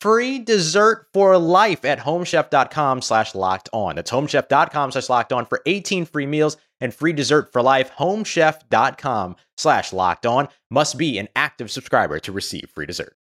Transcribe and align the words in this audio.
free 0.00 0.38
dessert 0.38 1.06
for 1.12 1.36
life 1.38 1.84
at 1.84 1.98
homechef.com 1.98 3.02
slash 3.02 3.34
locked 3.34 3.68
on. 3.72 3.96
That's 3.96 4.10
homechef.com 4.10 4.92
slash 4.92 5.08
locked 5.08 5.32
on 5.32 5.46
for 5.46 5.60
18 5.66 6.06
free 6.06 6.26
meals 6.26 6.56
and 6.80 6.94
free 6.94 7.12
dessert 7.12 7.52
for 7.52 7.62
life. 7.62 7.90
Homechef.com 7.98 9.36
slash 9.56 9.92
locked 9.92 10.26
on 10.26 10.48
must 10.70 10.96
be 10.98 11.18
an 11.18 11.28
active 11.34 11.70
subscriber 11.70 12.18
to 12.20 12.32
receive 12.32 12.70
free 12.74 12.86
dessert. 12.86 13.16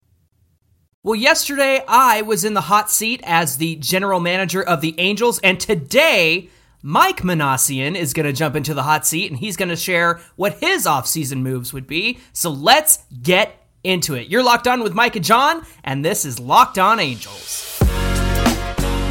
Well, 1.03 1.15
yesterday 1.15 1.83
I 1.87 2.23
was 2.23 2.43
in 2.43 2.55
the 2.55 2.61
hot 2.61 2.89
seat 2.89 3.21
as 3.23 3.57
the 3.57 3.75
general 3.75 4.19
manager 4.19 4.63
of 4.63 4.81
the 4.81 4.95
Angels, 4.97 5.39
and 5.43 5.59
today 5.59 6.49
Mike 6.81 7.21
Minasian 7.21 7.95
is 7.95 8.13
going 8.13 8.25
to 8.25 8.33
jump 8.33 8.55
into 8.55 8.73
the 8.73 8.83
hot 8.83 9.05
seat 9.05 9.31
and 9.31 9.39
he's 9.39 9.57
going 9.57 9.69
to 9.69 9.75
share 9.75 10.19
what 10.35 10.59
his 10.59 10.85
offseason 10.85 11.41
moves 11.41 11.73
would 11.73 11.87
be. 11.87 12.19
So 12.33 12.49
let's 12.49 13.03
get 13.21 13.64
into 13.85 14.15
it. 14.15 14.27
You're 14.27 14.43
locked 14.43 14.67
on 14.67 14.81
with 14.81 14.93
Mike 14.93 15.15
and 15.15 15.23
John, 15.23 15.65
and 15.83 16.03
this 16.03 16.25
is 16.25 16.39
Locked 16.39 16.79
On 16.79 16.99
Angels. 16.99 17.79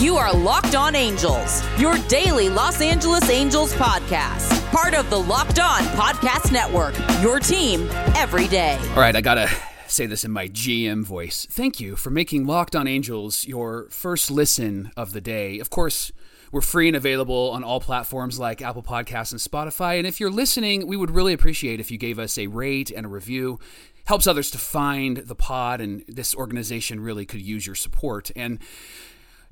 You 0.01 0.17
are 0.17 0.35
Locked 0.35 0.75
On 0.75 0.95
Angels, 0.95 1.63
your 1.79 1.97
daily 2.09 2.49
Los 2.49 2.81
Angeles 2.81 3.31
Angels 3.31 3.73
podcast. 3.75 4.51
Part 4.71 4.95
of 4.95 5.09
the 5.09 5.19
Locked 5.19 5.61
On 5.61 5.81
Podcast 5.81 6.53
Network, 6.53 6.95
your 7.23 7.39
team 7.39 7.89
every 8.17 8.49
day. 8.49 8.77
All 8.91 8.97
right, 9.01 9.15
I 9.15 9.21
got 9.21 9.35
to 9.37 9.49
say 9.87 10.07
this 10.07 10.25
in 10.25 10.33
my 10.33 10.49
GM 10.49 11.05
voice. 11.05 11.47
Thank 11.49 11.81
you 11.81 11.95
for 11.97 12.11
making 12.11 12.47
Locked 12.47 12.75
On 12.75 12.89
Angels 12.89 13.47
your 13.47 13.89
first 13.91 14.31
listen 14.31 14.91
of 14.97 15.13
the 15.13 15.21
day. 15.21 15.59
Of 15.61 15.71
course, 15.71 16.11
we're 16.51 16.61
free 16.61 16.89
and 16.89 16.97
available 16.97 17.51
on 17.51 17.65
all 17.65 17.81
platforms 17.81 18.39
like 18.39 18.61
Apple 18.63 18.83
Podcasts 18.83 19.33
and 19.33 19.41
Spotify. 19.41 19.99
And 19.99 20.07
if 20.07 20.21
you're 20.21 20.31
listening, 20.31 20.87
we 20.87 20.97
would 20.97 21.11
really 21.11 21.33
appreciate 21.33 21.81
if 21.81 21.91
you 21.91 21.99
gave 21.99 22.19
us 22.19 22.37
a 22.37 22.47
rate 22.49 22.91
and 22.91 23.07
a 23.07 23.09
review 23.09 23.59
helps 24.07 24.27
others 24.27 24.51
to 24.51 24.59
find 24.59 25.19
the 25.19 25.35
pod, 25.35 25.81
and 25.81 26.05
this 26.07 26.35
organization 26.35 27.01
really 27.01 27.25
could 27.25 27.41
use 27.41 27.67
your 27.67 27.75
support. 27.75 28.31
And 28.37 28.59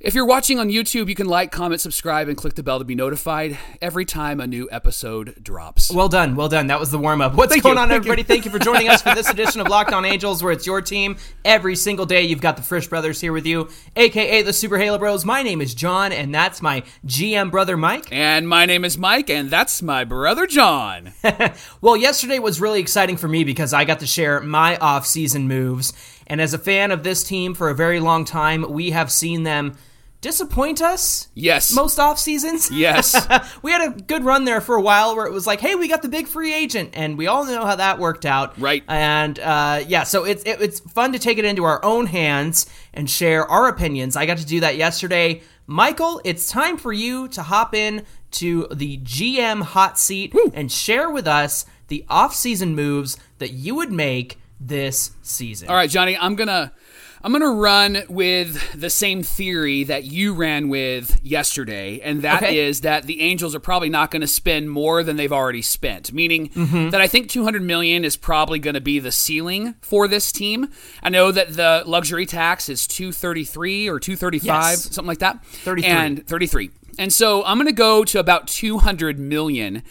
if 0.03 0.15
you're 0.17 0.27
watching 0.27 0.59
on 0.59 0.69
YouTube, 0.69 1.09
you 1.09 1.15
can 1.15 1.29
like, 1.29 1.53
comment, 1.53 1.81
subscribe, 1.81 2.27
and 2.27 2.37
click 2.37 2.55
the 2.55 2.63
bell 2.65 2.81
to 2.81 2.85
be 2.85 2.97
notified 2.97 3.57
every 3.81 4.05
time 4.05 4.41
a 4.41 4.49
new 4.49 4.69
episode 4.73 5.37
drops. 5.41 5.93
Well 5.93 6.09
done, 6.09 6.35
well 6.35 6.49
done. 6.49 6.67
That 6.67 6.81
was 6.81 6.91
the 6.91 6.99
warm 6.99 7.21
up. 7.21 7.35
What's 7.35 7.53
Thank 7.53 7.63
going 7.63 7.77
you, 7.77 7.83
on, 7.83 7.89
thank 7.89 7.99
everybody? 7.99 8.23
you. 8.23 8.27
Thank 8.27 8.45
you 8.45 8.51
for 8.51 8.59
joining 8.59 8.89
us 8.89 9.01
for 9.01 9.15
this 9.15 9.31
edition 9.31 9.61
of 9.61 9.69
Locked 9.69 9.93
On 9.93 10.05
Angels, 10.05 10.43
where 10.43 10.53
it's 10.53 10.67
your 10.67 10.83
team 10.83 11.17
every 11.45 11.77
single 11.77 12.05
day. 12.05 12.23
You've 12.23 12.41
got 12.41 12.57
the 12.57 12.63
Frisch 12.63 12.89
Brothers 12.89 13.21
here 13.21 13.33
with 13.33 13.47
you, 13.47 13.69
aka 13.95 14.43
the 14.43 14.53
Super 14.53 14.77
Halo 14.77 14.99
Bros. 14.99 15.25
My 15.25 15.45
name 15.45 15.61
is 15.61 15.73
John, 15.73 16.11
and 16.11 16.35
that's 16.35 16.61
my 16.61 16.83
GM 17.07 17.53
brother 17.53 17.77
Mike. 17.77 18.09
And 18.11 18.49
my 18.49 18.67
name 18.67 18.85
is 18.85 18.99
Mike, 18.99 19.31
and 19.31 19.51
that's 19.51 19.83
my 19.83 20.05
brother 20.05 20.47
John. 20.47 21.13
Well, 21.81 21.97
yesterday 21.97 22.39
was 22.39 22.61
really 22.61 22.81
exciting 22.81 23.17
for 23.17 23.27
me 23.29 23.43
because 23.45 23.73
I 23.73 23.85
got 23.85 24.01
to 24.01 24.07
share 24.07 24.41
my 24.41 24.77
off-season 24.77 25.49
moves. 25.49 25.93
And 26.27 26.41
as 26.41 26.55
a 26.55 26.59
fan 26.59 26.93
of 26.93 27.03
this 27.03 27.25
team 27.25 27.55
for 27.55 27.69
a 27.69 27.75
very 27.75 27.99
long 27.99 28.25
time, 28.25 28.65
we 28.71 28.91
have 28.91 29.11
seen 29.11 29.43
them 29.43 29.75
disappoint 30.23 30.81
us. 30.81 31.29
Yes. 31.35 31.75
Most 31.75 31.99
off 31.99 32.19
seasons. 32.19 32.71
Yes. 32.71 33.15
we 33.63 33.73
had 33.73 33.83
a 33.83 34.01
good 34.01 34.25
run 34.25 34.47
there 34.47 34.63
for 34.63 34.77
a 34.77 34.81
while 34.81 35.15
where 35.15 35.27
it 35.27 35.33
was 35.33 35.47
like, 35.47 35.61
hey, 35.61 35.75
we 35.75 35.89
got 35.89 36.01
the 36.01 36.09
big 36.09 36.27
free 36.27 36.55
agent, 36.55 36.91
and 36.95 37.19
we 37.19 37.27
all 37.27 37.45
know 37.45 37.67
how 37.67 37.77
that 37.77 37.99
worked 37.99 38.25
out. 38.25 38.59
Right. 38.59 38.83
And 38.89 39.39
uh, 39.39 39.85
yeah, 39.87 40.05
so 40.05 40.25
it's 40.25 40.43
it, 40.45 40.63
it's 40.63 40.81
fun 40.81 41.13
to 41.13 41.19
take 41.19 41.37
it 41.37 41.45
into 41.45 41.65
our 41.65 41.85
own 41.85 42.07
hands 42.07 42.67
and 42.95 43.11
share 43.11 43.47
our 43.47 43.69
opinions. 43.69 44.17
I 44.17 44.25
got 44.25 44.39
to 44.39 44.47
do 44.47 44.61
that 44.61 44.77
yesterday. 44.77 45.43
Michael, 45.67 46.21
it's 46.25 46.49
time 46.49 46.77
for 46.79 46.93
you 46.93 47.29
to 47.29 47.43
hop 47.43 47.75
in 47.75 48.05
to 48.33 48.67
the 48.73 48.99
GM 48.99 49.63
hot 49.63 49.99
seat 49.99 50.35
and 50.55 50.73
share 50.73 51.11
with 51.11 51.27
us 51.27 51.67
the 51.89 52.05
off-season 52.09 52.75
moves 52.75 53.19
that 53.39 53.51
you 53.51 53.75
would 53.75 53.93
make 53.93 54.39
this 54.59 55.11
season. 55.23 55.69
All 55.69 55.75
right, 55.75 55.91
Johnny, 55.91 56.17
I'm 56.17 56.37
gonna 56.37 56.73
I'm 57.25 57.31
gonna 57.33 57.53
run 57.53 58.03
with 58.09 58.73
the 58.79 58.91
same 58.91 59.23
theory 59.23 59.85
that 59.85 60.05
you 60.05 60.35
ran 60.35 60.69
with 60.69 61.21
yesterday, 61.23 62.01
and 62.03 62.23
that 62.23 62.43
is 62.43 62.81
Okay. 62.81 62.89
that 62.89 63.05
the 63.05 63.21
Angels 63.21 63.55
are 63.55 63.61
probably 63.61 63.89
not 63.91 64.11
going 64.11 64.23
to 64.23 64.27
spend 64.27 64.71
more 64.71 65.03
than 65.05 65.17
they've 65.17 65.33
already 65.33 65.63
spent. 65.63 66.13
Meaning 66.13 66.49
Mm-hmm. 66.49 66.91
that 66.91 67.01
I 67.01 67.07
think 67.07 67.29
200 67.29 67.63
million 67.63 68.05
is 68.05 68.17
probably 68.17 68.59
going 68.59 68.75
to 68.75 68.81
be 68.81 68.99
the 68.99 69.13
ceiling 69.13 69.75
for 69.83 70.09
this 70.09 70.33
team. 70.33 70.69
I 71.03 71.11
know 71.11 71.31
that 71.31 71.55
the 71.55 71.83
luxury 71.87 72.27
tax 72.27 72.69
is 72.69 72.87
233 72.89 73.89
or 73.89 74.01
235, 74.01 74.45
Yes. 74.45 74.83
something 74.95 75.07
like 75.07 75.19
that. 75.21 75.45
33. 75.45 75.91
And 75.91 76.27
33. 76.27 76.71
And 76.99 77.13
so 77.13 77.45
I'm 77.45 77.57
going 77.57 77.67
to 77.69 77.73
go 77.73 78.05
to 78.05 78.19
about 78.19 78.49
200 78.49 79.19
million. 79.19 79.83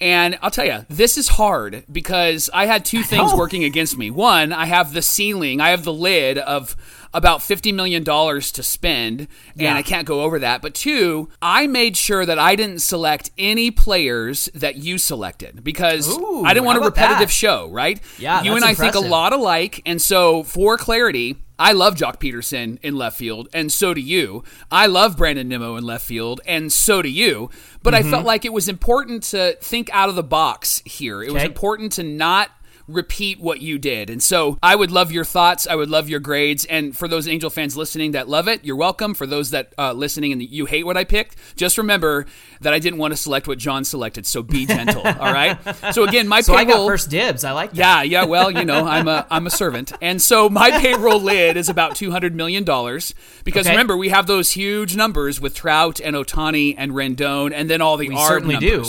And 0.00 0.38
I'll 0.42 0.50
tell 0.50 0.66
you, 0.66 0.84
this 0.88 1.16
is 1.16 1.28
hard 1.28 1.84
because 1.90 2.50
I 2.52 2.66
had 2.66 2.84
two 2.84 3.02
things 3.02 3.32
working 3.34 3.64
against 3.64 3.96
me. 3.96 4.10
One, 4.10 4.52
I 4.52 4.66
have 4.66 4.92
the 4.92 5.02
ceiling, 5.02 5.60
I 5.60 5.70
have 5.70 5.84
the 5.84 5.92
lid 5.92 6.38
of 6.38 6.76
about 7.16 7.40
$50 7.40 7.72
million 7.74 8.04
to 8.04 8.62
spend, 8.62 9.20
and 9.22 9.28
Yeah. 9.56 9.74
I 9.74 9.82
can't 9.82 10.06
go 10.06 10.20
over 10.22 10.38
that. 10.40 10.60
But 10.62 10.74
two, 10.74 11.28
I 11.40 11.66
made 11.66 11.96
sure 11.96 12.26
that 12.26 12.38
I 12.38 12.54
didn't 12.56 12.80
select 12.80 13.30
any 13.38 13.70
players 13.70 14.50
that 14.54 14.76
you 14.76 14.98
selected 14.98 15.64
because 15.64 16.16
Ooh, 16.16 16.44
I 16.44 16.52
didn't 16.52 16.66
want 16.66 16.78
a 16.78 16.82
repetitive 16.82 17.28
that? 17.28 17.30
show, 17.30 17.68
right? 17.70 18.00
Yeah, 18.18 18.42
You 18.42 18.54
and 18.54 18.64
I 18.64 18.74
think 18.74 18.94
a 18.94 19.00
lot 19.00 19.32
alike. 19.32 19.80
And 19.86 20.00
so, 20.00 20.42
for 20.42 20.76
clarity, 20.76 21.36
I 21.58 21.72
love 21.72 21.94
Joc 21.94 22.20
Pederson 22.20 22.78
in 22.82 22.96
left 22.96 23.16
field, 23.16 23.48
and 23.54 23.72
so 23.72 23.94
do 23.94 24.00
you. 24.02 24.44
I 24.70 24.84
love 24.86 25.16
Brandon 25.16 25.48
Nimmo 25.48 25.76
in 25.76 25.84
left 25.84 26.04
field, 26.04 26.42
and 26.46 26.70
so 26.70 27.00
do 27.00 27.08
you. 27.08 27.48
But 27.82 27.94
Mm-hmm. 27.94 28.08
I 28.08 28.10
felt 28.10 28.26
like 28.26 28.44
it 28.44 28.52
was 28.52 28.68
important 28.68 29.22
to 29.32 29.56
think 29.62 29.88
out 29.92 30.10
of 30.10 30.16
the 30.16 30.22
box 30.22 30.82
here. 30.84 31.22
It 31.22 31.32
was 31.32 31.44
important 31.44 31.92
to 31.92 32.02
not 32.02 32.50
repeat 32.88 33.40
what 33.40 33.60
you 33.60 33.78
did. 33.78 34.10
And 34.10 34.22
so 34.22 34.58
I 34.62 34.76
would 34.76 34.90
love 34.90 35.10
your 35.10 35.24
thoughts. 35.24 35.66
I 35.66 35.74
would 35.74 35.90
love 35.90 36.08
your 36.08 36.20
grades. 36.20 36.64
And 36.66 36.96
for 36.96 37.08
those 37.08 37.26
Angel 37.26 37.50
fans 37.50 37.76
listening 37.76 38.12
that 38.12 38.28
love 38.28 38.46
it, 38.48 38.64
you're 38.64 38.76
welcome. 38.76 39.14
For 39.14 39.26
those 39.26 39.50
that 39.50 39.72
uh, 39.76 39.92
listening 39.92 40.32
and 40.32 40.40
you 40.42 40.66
hate 40.66 40.84
what 40.86 40.96
I 40.96 41.04
picked, 41.04 41.36
just 41.56 41.78
remember 41.78 42.26
that 42.60 42.72
I 42.72 42.78
didn't 42.78 42.98
want 42.98 43.12
to 43.12 43.16
select 43.16 43.48
what 43.48 43.58
John 43.58 43.84
selected. 43.84 44.26
So 44.26 44.42
be 44.42 44.66
gentle. 44.66 45.02
all 45.06 45.32
right. 45.32 45.58
So 45.92 46.04
again, 46.04 46.28
my 46.28 46.40
So 46.42 46.54
I 46.54 46.64
got 46.64 46.74
payroll. 46.74 46.88
first 46.88 47.10
dibs. 47.10 47.42
I 47.44 47.52
like 47.52 47.72
that. 47.72 47.76
Yeah, 47.76 48.02
yeah. 48.02 48.24
Well, 48.24 48.50
you 48.50 48.64
know, 48.64 48.84
I'm 48.86 49.08
a 49.08 49.26
I'm 49.30 49.46
a 49.46 49.50
servant, 49.50 49.92
and 50.00 50.20
so 50.22 50.48
my 50.48 50.70
payroll 50.80 51.20
lid 51.20 51.56
is 51.56 51.68
about 51.68 51.96
two 51.96 52.10
hundred 52.12 52.34
million 52.34 52.64
dollars. 52.64 53.14
Because 53.44 53.66
Okay. 53.66 53.74
remember, 53.74 53.96
we 53.96 54.08
have 54.10 54.26
those 54.26 54.52
huge 54.52 54.96
numbers 54.96 55.40
with 55.40 55.54
Trout 55.54 56.00
and 56.00 56.14
Ohtani 56.16 56.74
and 56.78 56.92
Rendon, 56.92 57.52
and 57.54 57.68
then 57.68 57.80
all 57.80 57.96
the 57.96 58.08
We 58.08 58.14
ARB 58.14 58.28
certainly 58.28 58.56
do. 58.58 58.84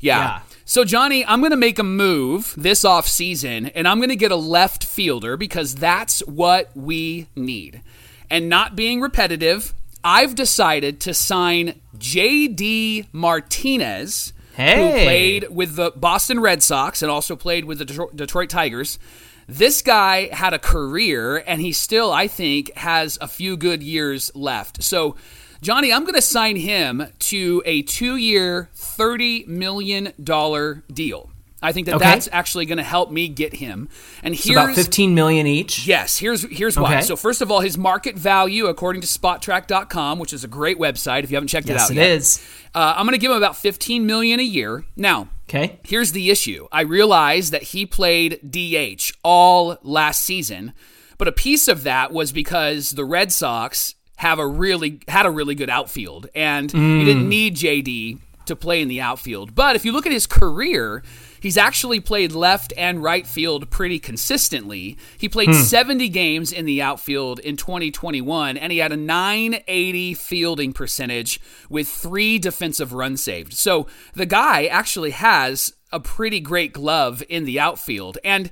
Yeah. 0.00 0.18
Yeah. 0.18 0.40
So 0.70 0.84
Johnny, 0.84 1.26
I'm 1.26 1.40
going 1.40 1.50
to 1.50 1.56
make 1.56 1.80
a 1.80 1.82
move 1.82 2.54
this 2.56 2.84
off 2.84 3.08
season, 3.08 3.66
and 3.66 3.88
I'm 3.88 3.98
going 3.98 4.10
to 4.10 4.14
get 4.14 4.30
a 4.30 4.36
left 4.36 4.84
fielder 4.84 5.36
because 5.36 5.74
that's 5.74 6.20
what 6.28 6.70
we 6.76 7.26
need. 7.34 7.82
And 8.30 8.48
not 8.48 8.76
being 8.76 9.00
repetitive, 9.00 9.74
I've 10.04 10.36
decided 10.36 11.00
to 11.00 11.12
sign 11.12 11.80
J.D. 11.98 13.08
Martinez 13.10 14.32
who 14.54 14.62
played 14.62 15.48
with 15.50 15.74
the 15.74 15.90
Boston 15.96 16.38
Red 16.38 16.62
Sox 16.62 17.02
and 17.02 17.10
also 17.10 17.34
played 17.34 17.64
with 17.64 17.78
the 17.80 18.08
Detroit 18.14 18.48
Tigers. 18.48 19.00
This 19.48 19.82
guy 19.82 20.32
had 20.32 20.54
a 20.54 20.60
career, 20.60 21.38
and 21.48 21.60
he 21.60 21.72
still, 21.72 22.12
I 22.12 22.28
think, 22.28 22.72
has 22.76 23.18
a 23.20 23.26
few 23.26 23.56
good 23.56 23.82
years 23.82 24.30
left. 24.36 24.84
So, 24.84 25.16
Johnny, 25.62 25.92
I'm 25.92 26.02
going 26.04 26.14
to 26.14 26.22
sign 26.22 26.56
him 26.56 27.06
to 27.18 27.62
a 27.66 27.82
two 27.82 28.16
year, 28.16 28.70
$30 28.74 29.46
million 29.46 30.12
deal. 30.92 31.30
I 31.62 31.72
think 31.72 31.84
that 31.86 31.96
Okay. 31.96 32.04
that's 32.06 32.26
actually 32.32 32.64
going 32.64 32.78
to 32.78 32.82
help 32.82 33.10
me 33.10 33.28
get 33.28 33.52
him. 33.54 33.90
And 34.22 34.34
here's 34.34 34.56
about 34.56 34.74
15 34.74 35.14
million 35.14 35.46
each. 35.46 35.86
Yes, 35.86 36.16
here's 36.16 36.42
here's 36.50 36.78
why. 36.78 36.94
Okay. 36.94 37.00
So 37.02 37.16
first 37.16 37.42
of 37.42 37.50
all, 37.50 37.60
his 37.60 37.76
market 37.76 38.16
value, 38.16 38.64
according 38.64 39.02
to 39.02 39.06
Spotrac.com, 39.06 40.18
which 40.18 40.32
is 40.32 40.42
a 40.42 40.48
great 40.48 40.78
website 40.78 41.22
if 41.24 41.30
you 41.30 41.36
haven't 41.36 41.48
checked 41.48 41.68
it 41.68 41.72
Yes, 41.74 41.82
out 41.82 41.90
it 41.90 41.96
yet, 41.96 42.08
is. 42.08 42.42
Uh, 42.74 42.94
I'm 42.96 43.04
going 43.04 43.12
to 43.12 43.18
give 43.20 43.30
him 43.30 43.36
about 43.36 43.56
15 43.56 44.06
million 44.06 44.40
a 44.40 44.44
year. 44.44 44.86
Now, 44.96 45.28
Okay. 45.50 45.80
here's 45.82 46.12
the 46.12 46.30
issue. 46.30 46.66
I 46.72 46.80
realize 46.80 47.50
that 47.50 47.64
he 47.64 47.84
played 47.84 48.40
DH 48.50 49.12
all 49.22 49.76
last 49.82 50.22
season, 50.22 50.72
but 51.18 51.28
a 51.28 51.32
piece 51.32 51.68
of 51.68 51.82
that 51.82 52.10
was 52.10 52.32
because 52.32 52.92
the 52.92 53.04
Red 53.04 53.32
Sox 53.32 53.96
have 54.20 54.38
a 54.38 54.46
really 54.46 55.00
had 55.08 55.24
a 55.24 55.30
really 55.30 55.54
good 55.54 55.70
outfield, 55.70 56.28
and 56.34 56.70
you 56.74 56.78
mm. 56.78 57.04
didn't 57.06 57.26
need 57.26 57.56
JD 57.56 58.18
to 58.44 58.54
play 58.54 58.82
in 58.82 58.88
the 58.88 59.00
outfield. 59.00 59.54
But 59.54 59.76
if 59.76 59.86
you 59.86 59.92
look 59.92 60.04
at 60.04 60.12
his 60.12 60.26
career, 60.26 61.02
he's 61.40 61.56
actually 61.56 62.00
played 62.00 62.32
left 62.32 62.74
and 62.76 63.02
right 63.02 63.26
field 63.26 63.70
pretty 63.70 63.98
consistently. 63.98 64.98
He 65.16 65.26
played 65.26 65.48
hmm. 65.48 65.54
70 65.54 66.10
games 66.10 66.52
in 66.52 66.66
the 66.66 66.82
outfield 66.82 67.38
in 67.38 67.56
2021, 67.56 68.58
and 68.58 68.70
he 68.70 68.78
had 68.78 68.92
a 68.92 68.96
980 68.96 70.12
fielding 70.12 70.74
percentage 70.74 71.40
with 71.70 71.88
three 71.88 72.38
defensive 72.38 72.92
runs 72.92 73.22
saved. 73.22 73.54
So 73.54 73.86
the 74.12 74.26
guy 74.26 74.66
actually 74.66 75.12
has 75.12 75.72
a 75.90 75.98
pretty 75.98 76.40
great 76.40 76.74
glove 76.74 77.22
in 77.30 77.46
the 77.46 77.58
outfield. 77.58 78.18
And 78.22 78.50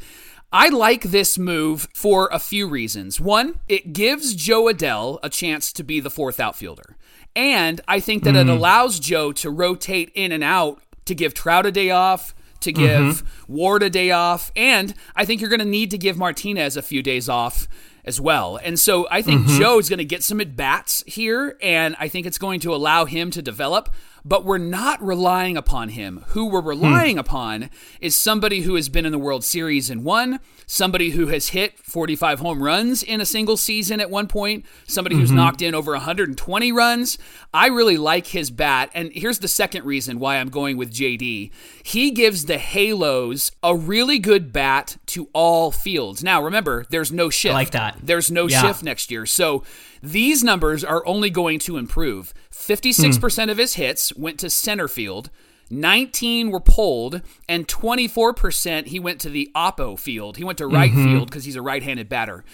I 0.52 0.68
like 0.68 1.02
this 1.02 1.38
move 1.38 1.88
for 1.92 2.28
a 2.32 2.38
few 2.38 2.66
reasons. 2.68 3.20
One, 3.20 3.60
it 3.68 3.92
gives 3.92 4.34
Jo 4.34 4.64
Adell 4.64 5.18
a 5.22 5.28
chance 5.28 5.72
to 5.74 5.82
be 5.82 6.00
the 6.00 6.10
fourth 6.10 6.40
outfielder. 6.40 6.96
And 7.36 7.80
I 7.86 8.00
think 8.00 8.24
that 8.24 8.34
it 8.34 8.46
mm. 8.46 8.50
allows 8.50 8.98
Jo 8.98 9.32
to 9.32 9.50
rotate 9.50 10.10
in 10.14 10.32
and 10.32 10.42
out 10.42 10.82
to 11.04 11.14
give 11.14 11.34
Trout 11.34 11.66
a 11.66 11.72
day 11.72 11.90
off, 11.90 12.34
to 12.60 12.72
give 12.72 13.00
mm-hmm. 13.00 13.52
Ward 13.52 13.82
a 13.82 13.90
day 13.90 14.10
off, 14.10 14.50
and 14.56 14.94
I 15.14 15.24
think 15.24 15.40
you're 15.40 15.50
going 15.50 15.60
to 15.60 15.66
need 15.66 15.90
to 15.92 15.98
give 15.98 16.16
Martinez 16.16 16.76
a 16.76 16.82
few 16.82 17.02
days 17.02 17.28
off 17.28 17.68
as 18.04 18.20
well. 18.20 18.58
And 18.62 18.78
so 18.78 19.06
I 19.10 19.22
think 19.22 19.42
mm-hmm. 19.42 19.58
Jo 19.58 19.78
is 19.78 19.88
going 19.88 19.98
to 19.98 20.04
get 20.04 20.24
some 20.24 20.40
at 20.40 20.56
bats 20.56 21.04
here, 21.06 21.56
and 21.62 21.94
I 22.00 22.08
think 22.08 22.26
it's 22.26 22.38
going 22.38 22.60
to 22.60 22.74
allow 22.74 23.04
him 23.04 23.30
to 23.32 23.42
develop. 23.42 23.90
But 24.24 24.44
we're 24.44 24.58
not 24.58 25.02
relying 25.02 25.56
upon 25.56 25.90
him. 25.90 26.24
Who 26.28 26.46
we're 26.46 26.60
hmm. 26.62 26.68
relying 26.68 27.18
upon 27.18 27.70
is 28.00 28.16
somebody 28.16 28.62
who 28.62 28.74
has 28.74 28.88
been 28.88 29.06
in 29.06 29.12
the 29.12 29.18
World 29.18 29.44
Series 29.44 29.90
and 29.90 30.04
won, 30.04 30.40
somebody 30.66 31.10
who 31.10 31.28
has 31.28 31.48
hit 31.48 31.78
45 31.78 32.40
home 32.40 32.62
runs 32.62 33.02
in 33.02 33.20
a 33.20 33.26
single 33.26 33.56
season 33.56 34.00
at 34.00 34.10
one 34.10 34.26
point, 34.26 34.64
somebody 34.86 35.16
who's 35.16 35.28
mm-hmm. 35.28 35.36
knocked 35.36 35.62
in 35.62 35.74
over 35.74 35.92
120 35.92 36.72
runs. 36.72 37.18
I 37.54 37.68
really 37.68 37.96
like 37.96 38.28
his 38.28 38.50
bat. 38.50 38.90
And 38.94 39.10
here's 39.12 39.38
the 39.38 39.48
second 39.48 39.84
reason 39.84 40.18
why 40.18 40.36
I'm 40.36 40.50
going 40.50 40.76
with 40.76 40.92
JD. 40.92 41.50
He 41.82 42.10
gives 42.10 42.44
the 42.44 42.58
Halos 42.58 43.50
a 43.62 43.74
really 43.74 44.18
good 44.18 44.52
bat 44.52 44.96
to 45.06 45.28
all 45.32 45.70
fields. 45.70 46.22
Now, 46.22 46.42
remember, 46.42 46.84
there's 46.90 47.12
no 47.12 47.30
shift. 47.30 47.52
I 47.52 47.56
like 47.56 47.70
that. 47.70 47.98
There's 48.02 48.30
no 48.30 48.48
Yeah. 48.48 48.62
shift 48.62 48.82
next 48.82 49.10
year. 49.10 49.26
So 49.26 49.64
these 50.02 50.44
numbers 50.44 50.84
are 50.84 51.04
only 51.06 51.30
going 51.30 51.58
to 51.60 51.76
improve. 51.76 52.32
56% 52.52 53.50
of 53.50 53.58
his 53.58 53.74
hits 53.74 54.14
went 54.14 54.38
to 54.40 54.50
center 54.50 54.88
field. 54.88 55.30
19 55.70 56.50
were 56.50 56.60
pulled, 56.60 57.20
and 57.48 57.68
24% 57.68 58.86
he 58.86 58.98
went 58.98 59.20
to 59.20 59.28
the 59.28 59.50
oppo 59.54 59.98
field. 59.98 60.38
He 60.38 60.44
went 60.44 60.58
to 60.58 60.66
right 60.66 60.90
mm-hmm. 60.90 61.04
field 61.04 61.30
because 61.30 61.44
he's 61.44 61.56
a 61.56 61.62
right 61.62 61.82
handed 61.82 62.08
batter. 62.08 62.44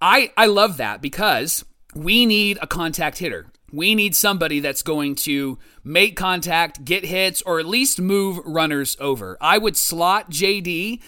I, 0.00 0.32
I 0.36 0.46
love 0.46 0.78
that 0.78 1.02
because 1.02 1.64
we 1.94 2.24
need 2.26 2.58
a 2.62 2.66
contact 2.66 3.18
hitter. 3.18 3.48
We 3.70 3.94
need 3.94 4.14
somebody 4.14 4.60
that's 4.60 4.82
going 4.82 5.14
to 5.16 5.58
make 5.82 6.16
contact, 6.16 6.84
get 6.84 7.04
hits, 7.04 7.40
or 7.42 7.58
at 7.58 7.66
least 7.66 8.00
move 8.00 8.38
runners 8.44 8.96
over. 9.00 9.38
I 9.40 9.58
would 9.58 9.76
slot 9.76 10.30
JD 10.30 11.00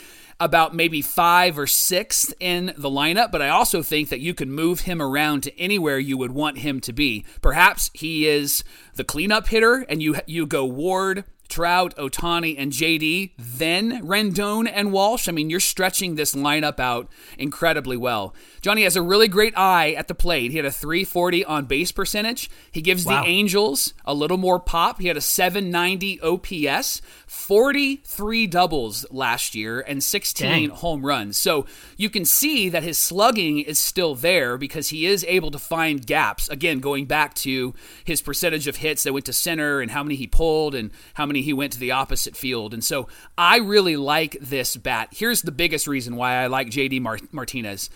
about 0.45 0.75
maybe 0.75 1.01
five 1.01 1.59
or 1.59 1.67
sixth 1.67 2.35
in 2.39 2.67
the 2.77 2.91
lineup, 2.91 3.33
but 3.33 3.41
I 3.41 3.49
also 3.49 3.83
think 3.83 4.11
that 4.11 4.21
you 4.21 4.35
can 4.35 4.53
move 4.53 4.81
him 4.81 5.01
around 5.01 5.43
to 5.45 5.59
anywhere 5.59 5.99
you 5.99 6.19
would 6.19 6.33
want 6.33 6.59
him 6.59 6.81
to 6.81 6.93
be. 6.93 7.25
Perhaps 7.41 7.91
he 7.95 8.29
is 8.29 8.63
the 8.95 9.05
cleanup 9.05 9.49
hitter, 9.49 9.87
and 9.89 10.03
you 10.03 10.17
you 10.27 10.47
go 10.47 10.67
Ward, 10.67 11.25
Trout, 11.49 11.95
Ohtani, 11.97 12.55
and 12.59 12.73
JD, 12.73 13.33
then 13.39 14.03
Rendon 14.07 14.69
and 14.73 14.93
Walsh. 14.93 15.29
I 15.29 15.33
mean, 15.33 15.51
you're 15.51 15.61
stretching 15.61 16.15
this 16.15 16.35
lineup 16.35 16.81
out 16.81 17.09
incredibly 17.39 17.97
well. 17.97 18.35
Johnny 18.63 18.83
has 18.85 18.97
a 18.97 19.03
really 19.03 19.29
great 19.29 19.57
eye 19.57 19.93
at 19.93 20.09
the 20.09 20.15
plate. 20.15 20.51
He 20.51 20.57
had 20.57 20.67
a 20.67 20.71
340 20.73 21.45
on 21.45 21.67
base 21.67 21.93
percentage. 21.93 22.51
He 22.73 22.81
gives 22.81 23.05
Wow. 23.05 23.23
the 23.23 23.29
Angels 23.29 23.93
a 24.05 24.15
little 24.15 24.37
more 24.39 24.59
pop. 24.59 25.01
He 25.01 25.09
had 25.09 25.17
a 25.17 25.21
790 25.21 26.21
OPS, 26.23 27.01
43 27.27 28.47
doubles 28.47 29.05
last 29.11 29.55
year, 29.55 29.81
and 29.81 30.03
16 30.03 30.49
Dang. 30.49 30.69
home 30.71 31.05
runs. 31.05 31.37
So 31.37 31.67
you 31.97 32.09
can 32.09 32.25
see 32.25 32.69
that 32.69 32.83
his 32.83 32.97
slugging 32.99 33.59
is 33.59 33.79
still 33.79 34.15
there 34.15 34.57
because 34.57 34.89
he 34.89 35.07
is 35.07 35.25
able 35.29 35.51
to 35.51 35.59
find 35.59 36.07
gaps. 36.07 36.49
Again, 36.49 36.81
going 36.81 37.05
back 37.07 37.35
to 37.35 37.75
his 38.05 38.23
percentage 38.23 38.67
of 38.67 38.77
hits 38.77 39.03
that 39.03 39.13
went 39.13 39.27
to 39.27 39.33
center 39.33 39.81
and 39.81 39.91
how 39.91 40.03
many 40.03 40.15
he 40.17 40.27
pulled 40.27 40.75
and 40.75 40.91
how 41.15 41.27
many 41.27 41.34
he 41.43 41.53
went 41.53 41.73
to 41.73 41.79
the 41.79 41.93
opposite 41.93 42.37
field. 42.37 42.75
And 42.75 42.85
so 42.85 43.09
I 43.37 43.59
really 43.59 43.97
like 43.97 44.37
this 44.41 44.77
bat. 44.77 45.09
Here's 45.13 45.43
the 45.43 45.53
biggest 45.53 45.87
reason 45.87 46.17
why 46.17 46.37
I 46.37 46.47
like 46.47 46.69
JD 46.69 47.01
Mar- 47.01 47.19
Martinez. 47.33 47.91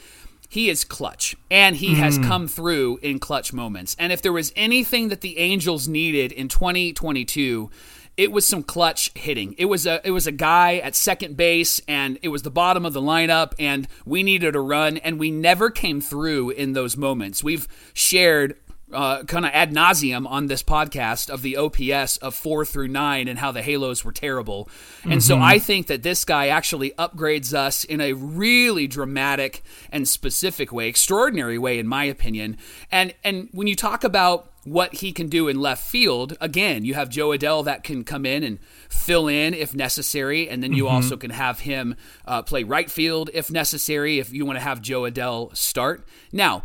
He 0.50 0.71
is 0.71 0.83
clutch, 0.83 1.37
and 1.50 1.76
he 1.76 1.95
has 1.97 2.18
mm. 2.18 2.26
come 2.26 2.49
through 2.49 3.00
in 3.02 3.18
clutch 3.18 3.52
moments. 3.52 3.95
And 3.99 4.12
if 4.12 4.23
there 4.23 4.33
was 4.33 4.50
anything 4.57 5.09
that 5.09 5.21
the 5.21 5.38
Angels 5.38 5.88
needed 5.88 6.33
in 6.33 6.49
2022, 6.49 7.71
it 8.18 8.33
was 8.33 8.47
some 8.47 8.64
clutch 8.64 9.12
hitting. 9.14 9.54
It 9.59 9.66
was 9.66 9.87
a 9.87 10.00
it 10.04 10.11
was 10.11 10.26
a 10.26 10.33
guy 10.33 10.78
at 10.78 10.95
second 10.97 11.37
base, 11.37 11.80
and 11.87 12.18
it 12.21 12.28
was 12.28 12.42
the 12.42 12.50
bottom 12.50 12.85
of 12.85 12.92
the 12.92 13.00
lineup, 13.00 13.52
and 13.59 13.87
we 14.04 14.23
needed 14.23 14.57
a 14.57 14.61
run, 14.61 14.97
and 14.97 15.21
we 15.21 15.30
never 15.30 15.71
came 15.71 16.00
through 16.00 16.50
in 16.50 16.73
those 16.73 16.97
moments. 16.97 17.45
We've 17.45 17.68
shared 17.92 18.57
uh, 18.92 19.23
kind 19.25 19.45
of 19.45 19.50
ad 19.52 19.73
nauseum 19.73 20.26
on 20.26 20.47
this 20.47 20.62
podcast 20.62 21.28
of 21.28 21.42
the 21.42 21.57
OPS 21.57 22.16
of 22.18 22.35
four 22.35 22.64
through 22.64 22.88
nine 22.88 23.28
and 23.28 23.38
how 23.38 23.52
the 23.52 23.62
Halos 23.62 24.04
were 24.04 24.12
terrible. 24.12 24.68
And 25.04 25.23
so 25.23 25.38
I 25.38 25.59
think 25.59 25.88
that 25.88 26.02
this 26.02 26.25
guy 26.25 26.49
actually 26.49 26.92
upgrades 26.92 27.52
us 27.52 27.85
in 27.85 28.00
a 28.00 28.14
really 28.14 28.87
dramatic 28.87 29.62
and 29.90 30.09
specific 30.09 30.73
way, 30.73 30.88
extraordinary 30.88 31.59
way, 31.59 31.78
in 31.78 31.87
my 31.87 32.04
opinion. 32.04 32.57
And 32.90 33.14
and 33.23 33.49
when 33.52 33.66
you 33.66 33.76
talk 33.76 34.04
about 34.04 34.52
what 34.64 34.97
he 34.97 35.12
can 35.12 35.28
do 35.28 35.49
in 35.49 35.61
left 35.61 35.87
field, 35.87 36.37
again, 36.40 36.85
you 36.85 36.95
have 36.95 37.09
Jo 37.09 37.28
Adell 37.30 37.64
that 37.64 37.85
can 37.85 38.04
come 38.04 38.26
in 38.26 38.42
and 38.42 38.59
fill 38.88 39.28
in 39.28 39.54
if 39.54 39.75
necessary, 39.75 40.49
and 40.49 40.62
then 40.62 40.73
you 40.73 40.88
also 40.88 41.16
can 41.16 41.30
have 41.30 41.61
him 41.61 41.95
uh, 42.26 42.42
play 42.42 42.64
right 42.64 42.90
field 42.90 43.30
if 43.33 43.50
necessary, 43.50 44.18
if 44.18 44.33
you 44.33 44.45
want 44.45 44.59
to 44.59 44.62
have 44.62 44.83
Jo 44.83 45.02
Adell 45.02 45.57
start. 45.57 46.07
Now, 46.33 46.64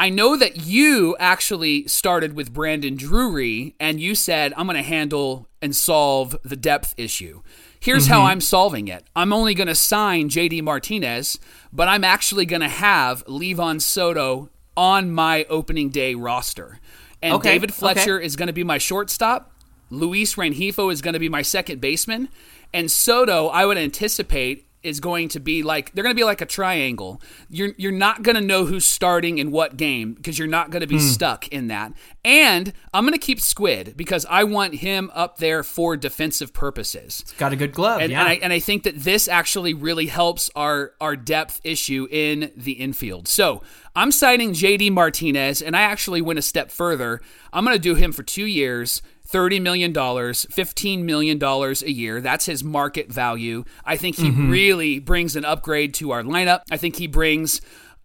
I 0.00 0.08
know 0.08 0.34
that 0.34 0.56
you 0.66 1.14
actually 1.20 1.86
started 1.86 2.32
with 2.32 2.54
Brandon 2.54 2.96
Drury 2.96 3.74
and 3.78 4.00
you 4.00 4.14
said, 4.14 4.54
I'm 4.56 4.66
going 4.66 4.78
to 4.78 4.82
handle 4.82 5.46
and 5.60 5.76
solve 5.76 6.38
the 6.42 6.56
depth 6.56 6.94
issue. 6.96 7.42
Here's 7.78 8.06
how 8.06 8.20
mm-hmm. 8.20 8.28
I'm 8.28 8.40
solving 8.40 8.88
it 8.88 9.04
I'm 9.14 9.30
only 9.30 9.52
going 9.52 9.66
to 9.66 9.74
sign 9.74 10.30
JD 10.30 10.62
Martinez, 10.62 11.38
but 11.70 11.86
I'm 11.86 12.02
actually 12.02 12.46
going 12.46 12.62
to 12.62 12.68
have 12.68 13.26
Livan 13.26 13.78
Soto 13.78 14.48
on 14.74 15.10
my 15.10 15.44
opening 15.50 15.90
day 15.90 16.14
roster. 16.14 16.80
And 17.20 17.34
Okay, 17.34 17.52
David 17.52 17.74
Fletcher 17.74 18.18
is 18.18 18.36
going 18.36 18.46
to 18.46 18.54
be 18.54 18.64
my 18.64 18.78
shortstop. 18.78 19.52
Luis 19.90 20.36
Rengifo 20.36 20.90
is 20.90 21.02
going 21.02 21.12
to 21.12 21.20
be 21.20 21.28
my 21.28 21.42
second 21.42 21.82
baseman. 21.82 22.30
And 22.72 22.90
Soto, 22.90 23.48
I 23.48 23.66
would 23.66 23.76
anticipate, 23.76 24.66
is 24.82 25.00
going 25.00 25.28
to 25.28 25.40
be 25.40 25.62
like 25.62 25.92
they're 25.92 26.02
going 26.02 26.14
to 26.14 26.18
be 26.18 26.24
like 26.24 26.40
a 26.40 26.46
triangle. 26.46 27.20
You're 27.48 27.72
you're 27.76 27.92
not 27.92 28.22
going 28.22 28.36
to 28.36 28.40
know 28.40 28.64
who's 28.64 28.84
starting 28.84 29.38
in 29.38 29.50
what 29.50 29.76
game 29.76 30.14
because 30.14 30.38
you're 30.38 30.48
not 30.48 30.70
going 30.70 30.80
to 30.80 30.86
be 30.86 30.98
hmm. 30.98 31.06
stuck 31.06 31.48
in 31.48 31.68
that. 31.68 31.92
And 32.24 32.72
I'm 32.92 33.04
going 33.04 33.18
to 33.18 33.24
keep 33.24 33.40
Squid 33.40 33.94
because 33.96 34.26
I 34.28 34.44
want 34.44 34.76
him 34.76 35.10
up 35.14 35.38
there 35.38 35.62
for 35.62 35.96
defensive 35.96 36.52
purposes. 36.52 37.24
Got 37.38 37.52
a 37.52 37.56
good 37.56 37.72
glove. 37.72 38.00
And, 38.00 38.10
yeah. 38.10 38.20
and, 38.20 38.28
I, 38.28 38.34
and 38.34 38.52
I 38.52 38.58
think 38.58 38.82
that 38.84 38.98
this 38.98 39.28
actually 39.28 39.74
really 39.74 40.06
helps 40.06 40.50
our 40.54 40.92
our 41.00 41.16
depth 41.16 41.60
issue 41.64 42.08
in 42.10 42.52
the 42.56 42.72
infield. 42.72 43.28
So 43.28 43.62
I'm 43.94 44.12
signing 44.12 44.52
JD 44.52 44.92
Martinez, 44.92 45.60
and 45.60 45.76
I 45.76 45.82
actually 45.82 46.22
went 46.22 46.38
a 46.38 46.42
step 46.42 46.70
further. 46.70 47.20
I'm 47.52 47.64
going 47.64 47.76
to 47.76 47.82
do 47.82 47.94
him 47.94 48.12
for 48.12 48.22
two 48.22 48.46
years. 48.46 49.02
$30 49.32 49.62
million, 49.62 49.92
$15 49.92 51.02
million 51.02 51.42
a 51.42 51.90
year. 51.90 52.20
That's 52.20 52.46
his 52.46 52.64
market 52.64 53.12
value. 53.12 53.64
I 53.84 53.96
think 53.96 54.16
he 54.16 54.30
really 54.30 54.98
brings 54.98 55.36
an 55.36 55.44
upgrade 55.44 55.94
to 55.94 56.10
our 56.10 56.22
lineup. 56.22 56.62
I 56.70 56.76
think 56.76 56.96
he 56.96 57.06
brings 57.06 57.60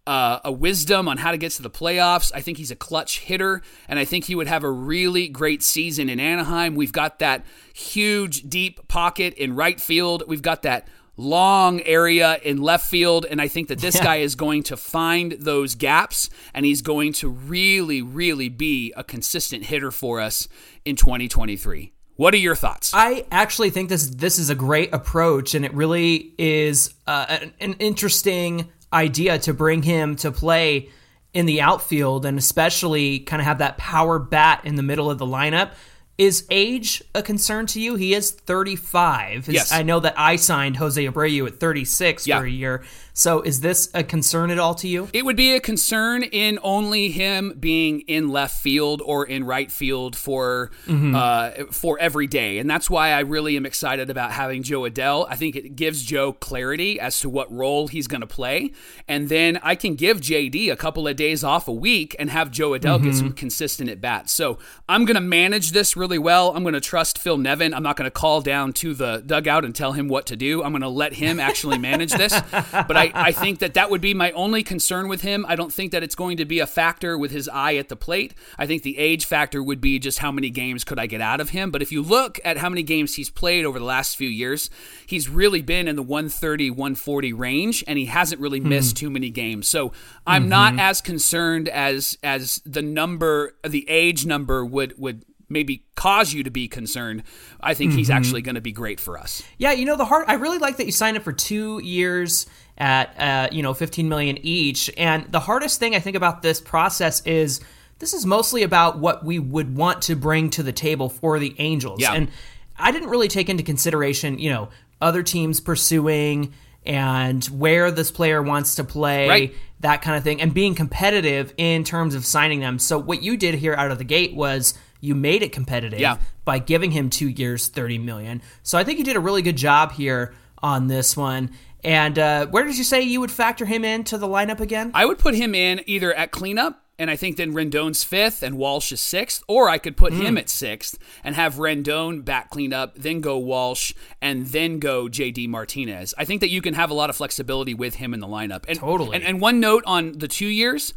uh, 0.07 0.39
a 0.43 0.51
wisdom 0.51 1.07
on 1.07 1.17
how 1.17 1.31
to 1.31 1.37
get 1.37 1.51
to 1.53 1.63
the 1.63 1.69
playoffs. 1.69 2.31
I 2.33 2.41
think 2.41 2.57
he's 2.57 2.71
a 2.71 2.75
clutch 2.75 3.19
hitter, 3.21 3.61
and 3.87 3.97
I 3.97 4.05
think 4.05 4.25
he 4.25 4.35
would 4.35 4.47
have 4.47 4.63
a 4.63 4.69
really 4.69 5.27
great 5.27 5.63
season 5.63 6.09
in 6.09 6.19
Anaheim. 6.19 6.75
We've 6.75 6.91
got 6.91 7.19
that 7.19 7.43
huge, 7.73 8.43
deep 8.43 8.87
pocket 8.87 9.33
in 9.33 9.55
right 9.55 9.81
field. 9.81 10.23
We've 10.27 10.43
got 10.43 10.61
that 10.61 10.87
long 11.17 11.81
area 11.81 12.39
in 12.43 12.61
left 12.61 12.89
field, 12.89 13.25
and 13.25 13.41
I 13.41 13.47
think 13.47 13.67
that 13.69 13.79
this 13.79 13.99
guy 13.99 14.17
is 14.17 14.35
going 14.35 14.63
to 14.63 14.77
find 14.77 15.33
those 15.33 15.75
gaps, 15.75 16.29
and 16.53 16.65
he's 16.65 16.81
going 16.81 17.13
to 17.13 17.29
really, 17.29 18.01
really 18.01 18.49
be 18.49 18.93
a 18.95 19.03
consistent 19.03 19.65
hitter 19.65 19.91
for 19.91 20.19
us 20.19 20.47
in 20.83 20.95
2023. 20.95 21.93
What 22.17 22.33
are 22.33 22.37
your 22.37 22.55
thoughts? 22.55 22.91
I 22.93 23.25
actually 23.29 23.71
think 23.71 23.89
this 23.89 24.07
this 24.07 24.39
is 24.39 24.49
a 24.49 24.55
great 24.55 24.93
approach, 24.93 25.53
and 25.53 25.65
it 25.65 25.73
really 25.73 26.33
is 26.37 26.93
uh, 27.07 27.25
an, 27.29 27.53
an 27.59 27.73
interesting 27.79 28.71
idea 28.93 29.37
to 29.39 29.53
bring 29.53 29.83
him 29.83 30.15
to 30.17 30.31
play 30.31 30.89
in 31.33 31.45
the 31.45 31.59
outfield, 31.59 32.25
and 32.25 32.37
especially 32.37 33.19
kind 33.19 33.41
of 33.41 33.45
have 33.45 33.57
that 33.57 33.77
power 33.77 34.17
bat 34.17 34.61
in 34.63 34.75
the 34.75 34.83
middle 34.83 35.11
of 35.11 35.17
the 35.17 35.25
lineup. 35.25 35.71
Is 36.17 36.45
age 36.49 37.03
a 37.13 37.21
concern 37.21 37.65
to 37.67 37.81
you? 37.81 37.95
He 37.95 38.13
is 38.13 38.31
35. 38.31 39.47
His- 39.47 39.55
Yes. 39.55 39.71
I 39.71 39.83
know 39.83 39.99
that 39.99 40.13
I 40.17 40.37
signed 40.37 40.77
Jose 40.77 41.03
Abreu 41.05 41.45
at 41.47 41.59
36 41.59 42.25
Yeah. 42.25 42.39
for 42.39 42.45
a 42.45 42.49
year. 42.49 42.83
So 43.17 43.41
is 43.41 43.61
this 43.61 43.89
a 43.93 44.03
concern 44.03 44.51
at 44.51 44.59
all 44.59 44.75
to 44.75 44.89
you? 44.89 45.07
It 45.13 45.23
would 45.23 45.37
be 45.37 45.55
a 45.55 45.61
concern 45.61 46.23
in 46.23 46.59
only 46.61 47.11
him 47.11 47.55
being 47.57 48.01
in 48.01 48.27
left 48.27 48.61
field 48.61 49.01
or 49.01 49.25
in 49.25 49.45
right 49.45 49.71
field 49.71 50.17
for 50.17 50.69
uh, 51.15 51.51
for 51.71 51.97
every 51.97 52.27
day, 52.27 52.59
and 52.59 52.69
that's 52.69 52.89
why 52.89 53.11
I 53.11 53.21
really 53.21 53.55
am 53.55 53.65
excited 53.65 54.09
about 54.09 54.33
having 54.33 54.63
Jo 54.63 54.81
Adell. 54.81 55.25
I 55.29 55.37
think 55.37 55.55
it 55.55 55.77
gives 55.77 56.03
Jo 56.03 56.33
clarity 56.33 56.99
as 56.99 57.17
to 57.21 57.29
what 57.29 57.49
role 57.49 57.87
he's 57.87 58.07
going 58.07 58.19
to 58.19 58.27
play, 58.27 58.73
and 59.07 59.29
then 59.29 59.59
I 59.63 59.75
can 59.75 59.95
give 59.95 60.19
JD 60.19 60.69
a 60.69 60.75
couple 60.75 61.07
of 61.07 61.15
days 61.15 61.41
off 61.41 61.69
a 61.69 61.73
week 61.73 62.17
and 62.19 62.29
have 62.29 62.51
Jo 62.51 62.71
Adell 62.71 63.01
get 63.01 63.15
some 63.15 63.31
consistent 63.31 63.89
at 63.89 64.01
bats. 64.01 64.33
So 64.33 64.59
I'm 64.89 65.05
going 65.05 65.15
to 65.15 65.21
manage 65.21 65.71
this 65.71 65.95
really 65.95 66.19
well. 66.19 66.53
I'm 66.53 66.63
going 66.63 66.73
to 66.73 66.81
trust 66.81 67.17
Phil 67.17 67.37
Nevin. 67.37 67.73
I'm 67.73 67.83
not 67.83 67.95
going 67.95 68.07
to 68.07 68.11
call 68.11 68.41
down 68.41 68.73
to 68.73 68.93
the 68.93 69.23
dugout 69.25 69.63
and 69.63 69.73
tell 69.73 69.93
him 69.93 70.09
what 70.09 70.25
to 70.25 70.35
do. 70.35 70.63
I'm 70.63 70.73
going 70.73 70.81
to 70.81 70.89
let 70.89 71.13
him 71.13 71.39
actually 71.39 71.77
manage 71.77 72.11
this, 72.11 72.33
but 72.51 72.97
I, 72.97 73.04
I 73.13 73.31
think 73.31 73.59
that 73.59 73.73
that 73.75 73.89
would 73.89 74.01
be 74.01 74.13
my 74.13 74.31
only 74.31 74.63
concern 74.63 75.07
with 75.07 75.21
him. 75.21 75.45
I 75.47 75.55
don't 75.55 75.71
think 75.71 75.91
that 75.91 76.03
it's 76.03 76.15
going 76.15 76.37
to 76.37 76.45
be 76.45 76.59
a 76.59 76.67
factor 76.67 77.17
with 77.17 77.31
his 77.31 77.47
eye 77.49 77.75
at 77.75 77.89
the 77.89 77.95
plate. 77.95 78.33
I 78.57 78.65
think 78.65 78.83
the 78.83 78.97
age 78.97 79.25
factor 79.25 79.61
would 79.61 79.81
be 79.81 79.99
just 79.99 80.19
how 80.19 80.31
many 80.31 80.49
games 80.49 80.83
could 80.83 80.99
I 80.99 81.05
get 81.07 81.21
out 81.21 81.41
of 81.41 81.49
him. 81.49 81.71
But 81.71 81.81
if 81.81 81.91
you 81.91 82.01
look 82.01 82.39
at 82.43 82.57
how 82.57 82.69
many 82.69 82.83
games 82.83 83.15
he's 83.15 83.29
played 83.29 83.65
over 83.65 83.79
the 83.79 83.85
last 83.85 84.15
few 84.15 84.29
years, 84.29 84.69
he's 85.05 85.29
really 85.29 85.61
been 85.61 85.87
in 85.87 85.95
the 85.95 86.03
130, 86.03 86.71
140 86.71 87.33
range, 87.33 87.83
and 87.87 87.97
he 87.97 88.05
hasn't 88.05 88.41
really 88.41 88.59
hmm. 88.59 88.69
missed 88.69 88.97
too 88.97 89.09
many 89.09 89.29
games. 89.29 89.67
So 89.67 89.91
I'm 90.25 90.43
mm-hmm. 90.43 90.49
not 90.49 90.79
as 90.79 91.01
concerned 91.01 91.69
as 91.69 92.17
as 92.23 92.61
the 92.65 92.81
number, 92.81 93.55
the 93.63 93.89
age 93.89 94.25
number 94.25 94.65
would 94.65 94.97
would 94.97 95.25
maybe 95.49 95.85
cause 95.95 96.33
you 96.33 96.43
to 96.43 96.49
be 96.49 96.67
concerned. 96.67 97.23
I 97.61 97.73
think 97.73 97.93
he's 97.93 98.09
mm-hmm. 98.09 98.17
actually 98.17 98.41
going 98.41 98.55
to 98.55 98.61
be 98.61 98.71
great 98.71 98.99
for 98.99 99.17
us. 99.17 99.43
Yeah, 99.57 99.71
you 99.71 99.85
know 99.85 99.95
the 99.95 100.05
hard. 100.05 100.25
I 100.27 100.33
really 100.33 100.57
like 100.57 100.77
that 100.77 100.85
you 100.85 100.91
signed 100.91 101.17
up 101.17 101.23
for 101.23 101.33
two 101.33 101.79
years 101.83 102.47
at 102.77 103.15
uh, 103.19 103.49
you 103.53 103.63
know 103.63 103.73
15 103.73 104.09
million 104.09 104.37
each. 104.41 104.89
And 104.97 105.25
the 105.31 105.39
hardest 105.39 105.79
thing 105.79 105.95
I 105.95 105.99
think 105.99 106.15
about 106.15 106.41
this 106.41 106.59
process 106.59 107.21
is 107.25 107.61
this 107.99 108.13
is 108.13 108.25
mostly 108.25 108.63
about 108.63 108.99
what 108.99 109.23
we 109.23 109.39
would 109.39 109.75
want 109.75 110.01
to 110.03 110.15
bring 110.15 110.49
to 110.51 110.63
the 110.63 110.73
table 110.73 111.07
for 111.09 111.39
the 111.39 111.55
Angels. 111.59 112.01
Yeah. 112.01 112.13
And 112.13 112.29
I 112.77 112.91
didn't 112.91 113.09
really 113.09 113.29
take 113.29 113.47
into 113.49 113.63
consideration, 113.63 114.37
you 114.39 114.49
know, 114.49 114.69
other 115.01 115.23
teams 115.23 115.59
pursuing 115.61 116.53
and 116.85 117.43
where 117.45 117.89
this 117.91 118.11
player 118.11 118.41
wants 118.43 118.75
to 118.75 118.83
play, 118.83 119.27
Right. 119.27 119.55
that 119.79 120.01
kind 120.01 120.17
of 120.17 120.23
thing, 120.23 120.41
and 120.41 120.53
being 120.53 120.75
competitive 120.75 121.53
in 121.57 121.83
terms 121.83 122.13
of 122.15 122.25
signing 122.25 122.59
them. 122.59 122.77
So 122.79 122.99
what 122.99 123.23
you 123.23 123.37
did 123.37 123.55
here 123.55 123.73
out 123.73 123.89
of 123.91 123.97
the 123.97 124.03
gate 124.03 124.35
was 124.35 124.73
you 125.01 125.15
made 125.15 125.41
it 125.41 125.51
competitive 125.51 125.99
Yeah. 125.99 126.17
by 126.43 126.59
giving 126.59 126.91
him 126.91 127.09
two 127.09 127.27
years, 127.29 127.69
thirty 127.69 127.97
million. 127.97 128.41
So 128.61 128.77
I 128.77 128.83
think 128.83 128.99
you 128.99 129.05
did 129.05 129.15
a 129.15 129.19
really 129.19 129.41
good 129.41 129.57
job 129.57 129.93
here 129.93 130.33
on 130.61 130.87
this 130.87 131.15
one. 131.17 131.51
And 131.85 132.17
uh, 132.17 132.47
where 132.47 132.63
did 132.65 132.77
you 132.77 132.83
say 132.83 133.01
you 133.03 133.19
would 133.21 133.31
factor 133.31 133.65
him 133.65 133.85
into 133.85 134.17
the 134.17 134.27
lineup 134.27 134.59
again? 134.59 134.91
I 134.93 135.05
would 135.05 135.19
put 135.19 135.35
him 135.35 135.53
in 135.53 135.81
either 135.85 136.11
at 136.13 136.31
cleanup, 136.31 136.81
and 136.97 137.11
I 137.11 137.15
think 137.15 137.37
then 137.37 137.53
Rendon's 137.53 138.03
fifth 138.03 138.41
and 138.41 138.57
Walsh 138.57 138.91
is 138.91 138.99
sixth, 139.01 139.43
or 139.47 139.69
I 139.69 139.77
could 139.77 139.95
put 139.95 140.11
Hmm. 140.11 140.21
him 140.21 140.37
at 140.39 140.49
sixth 140.49 140.97
and 141.23 141.35
have 141.35 141.55
Rendon 141.55 142.25
back 142.25 142.49
cleanup, 142.49 142.95
then 142.95 143.21
go 143.21 143.37
Walsh, 143.37 143.93
and 144.19 144.47
then 144.47 144.79
go 144.79 145.07
JD 145.07 145.47
Martinez. 145.47 146.13
I 146.17 146.25
think 146.25 146.41
that 146.41 146.49
you 146.49 146.59
can 146.61 146.73
have 146.73 146.89
a 146.89 146.93
lot 146.95 147.11
of 147.11 147.15
flexibility 147.15 147.75
with 147.75 147.95
him 147.95 148.13
in 148.15 148.19
the 148.19 148.27
lineup. 148.27 148.65
And, 148.67 148.79
Totally. 148.79 149.15
And, 149.15 149.23
and 149.23 149.39
one 149.39 149.59
note 149.59 149.83
on 149.85 150.13
the 150.13 150.27
two 150.27 150.47
years. 150.47 150.93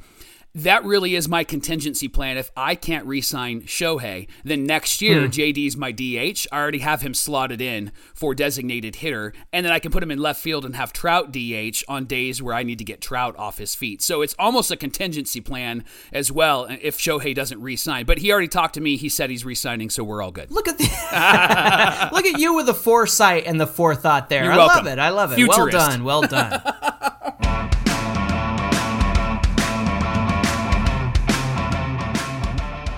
That 0.62 0.84
really 0.84 1.14
is 1.14 1.28
my 1.28 1.44
contingency 1.44 2.08
plan. 2.08 2.36
If 2.36 2.50
I 2.56 2.74
can't 2.74 3.06
re-sign 3.06 3.62
Shohei, 3.62 4.28
then 4.44 4.64
next 4.64 5.00
year 5.00 5.22
Hmm. 5.22 5.26
JD's 5.30 5.76
my 5.76 5.92
DH. 5.92 6.46
I 6.52 6.58
already 6.58 6.78
have 6.80 7.00
him 7.00 7.14
slotted 7.14 7.60
in 7.60 7.92
for 8.14 8.34
designated 8.34 8.96
hitter, 8.96 9.32
and 9.52 9.64
then 9.64 9.72
I 9.72 9.78
can 9.78 9.92
put 9.92 10.02
him 10.02 10.10
in 10.10 10.18
left 10.18 10.40
field 10.40 10.64
and 10.64 10.74
have 10.76 10.92
Trout 10.92 11.32
DH 11.32 11.84
on 11.88 12.06
days 12.06 12.42
where 12.42 12.54
I 12.54 12.62
need 12.64 12.78
to 12.78 12.84
get 12.84 13.00
Trout 13.00 13.36
off 13.38 13.58
his 13.58 13.74
feet. 13.74 14.02
So 14.02 14.22
it's 14.22 14.34
almost 14.38 14.70
a 14.70 14.76
contingency 14.76 15.40
plan 15.40 15.84
as 16.12 16.32
well 16.32 16.66
if 16.68 16.98
Shohei 16.98 17.34
doesn't 17.34 17.60
re-sign. 17.62 18.04
But 18.04 18.18
he 18.18 18.32
already 18.32 18.48
talked 18.48 18.74
to 18.74 18.80
me. 18.80 18.96
He 18.96 19.08
said 19.08 19.30
he's 19.30 19.44
re-signing, 19.44 19.90
so 19.90 20.02
we're 20.04 20.22
all 20.22 20.32
good. 20.32 20.50
Look 20.50 20.66
at 20.68 20.78
the 20.78 22.10
look 22.12 22.26
at 22.26 22.38
you 22.40 22.54
with 22.54 22.66
the 22.66 22.74
foresight 22.74 23.44
and 23.46 23.60
the 23.60 23.66
forethought 23.66 24.28
there. 24.28 24.44
You're 24.44 24.52
I 24.54 24.56
welcome. 24.56 24.84
love 24.86 24.92
it. 24.92 24.98
I 24.98 25.08
love 25.10 25.32
it. 25.32 25.36
Futurist. 25.36 25.72
Well 25.72 25.88
done. 25.88 26.04
Well 26.04 26.22
done. 26.22 27.68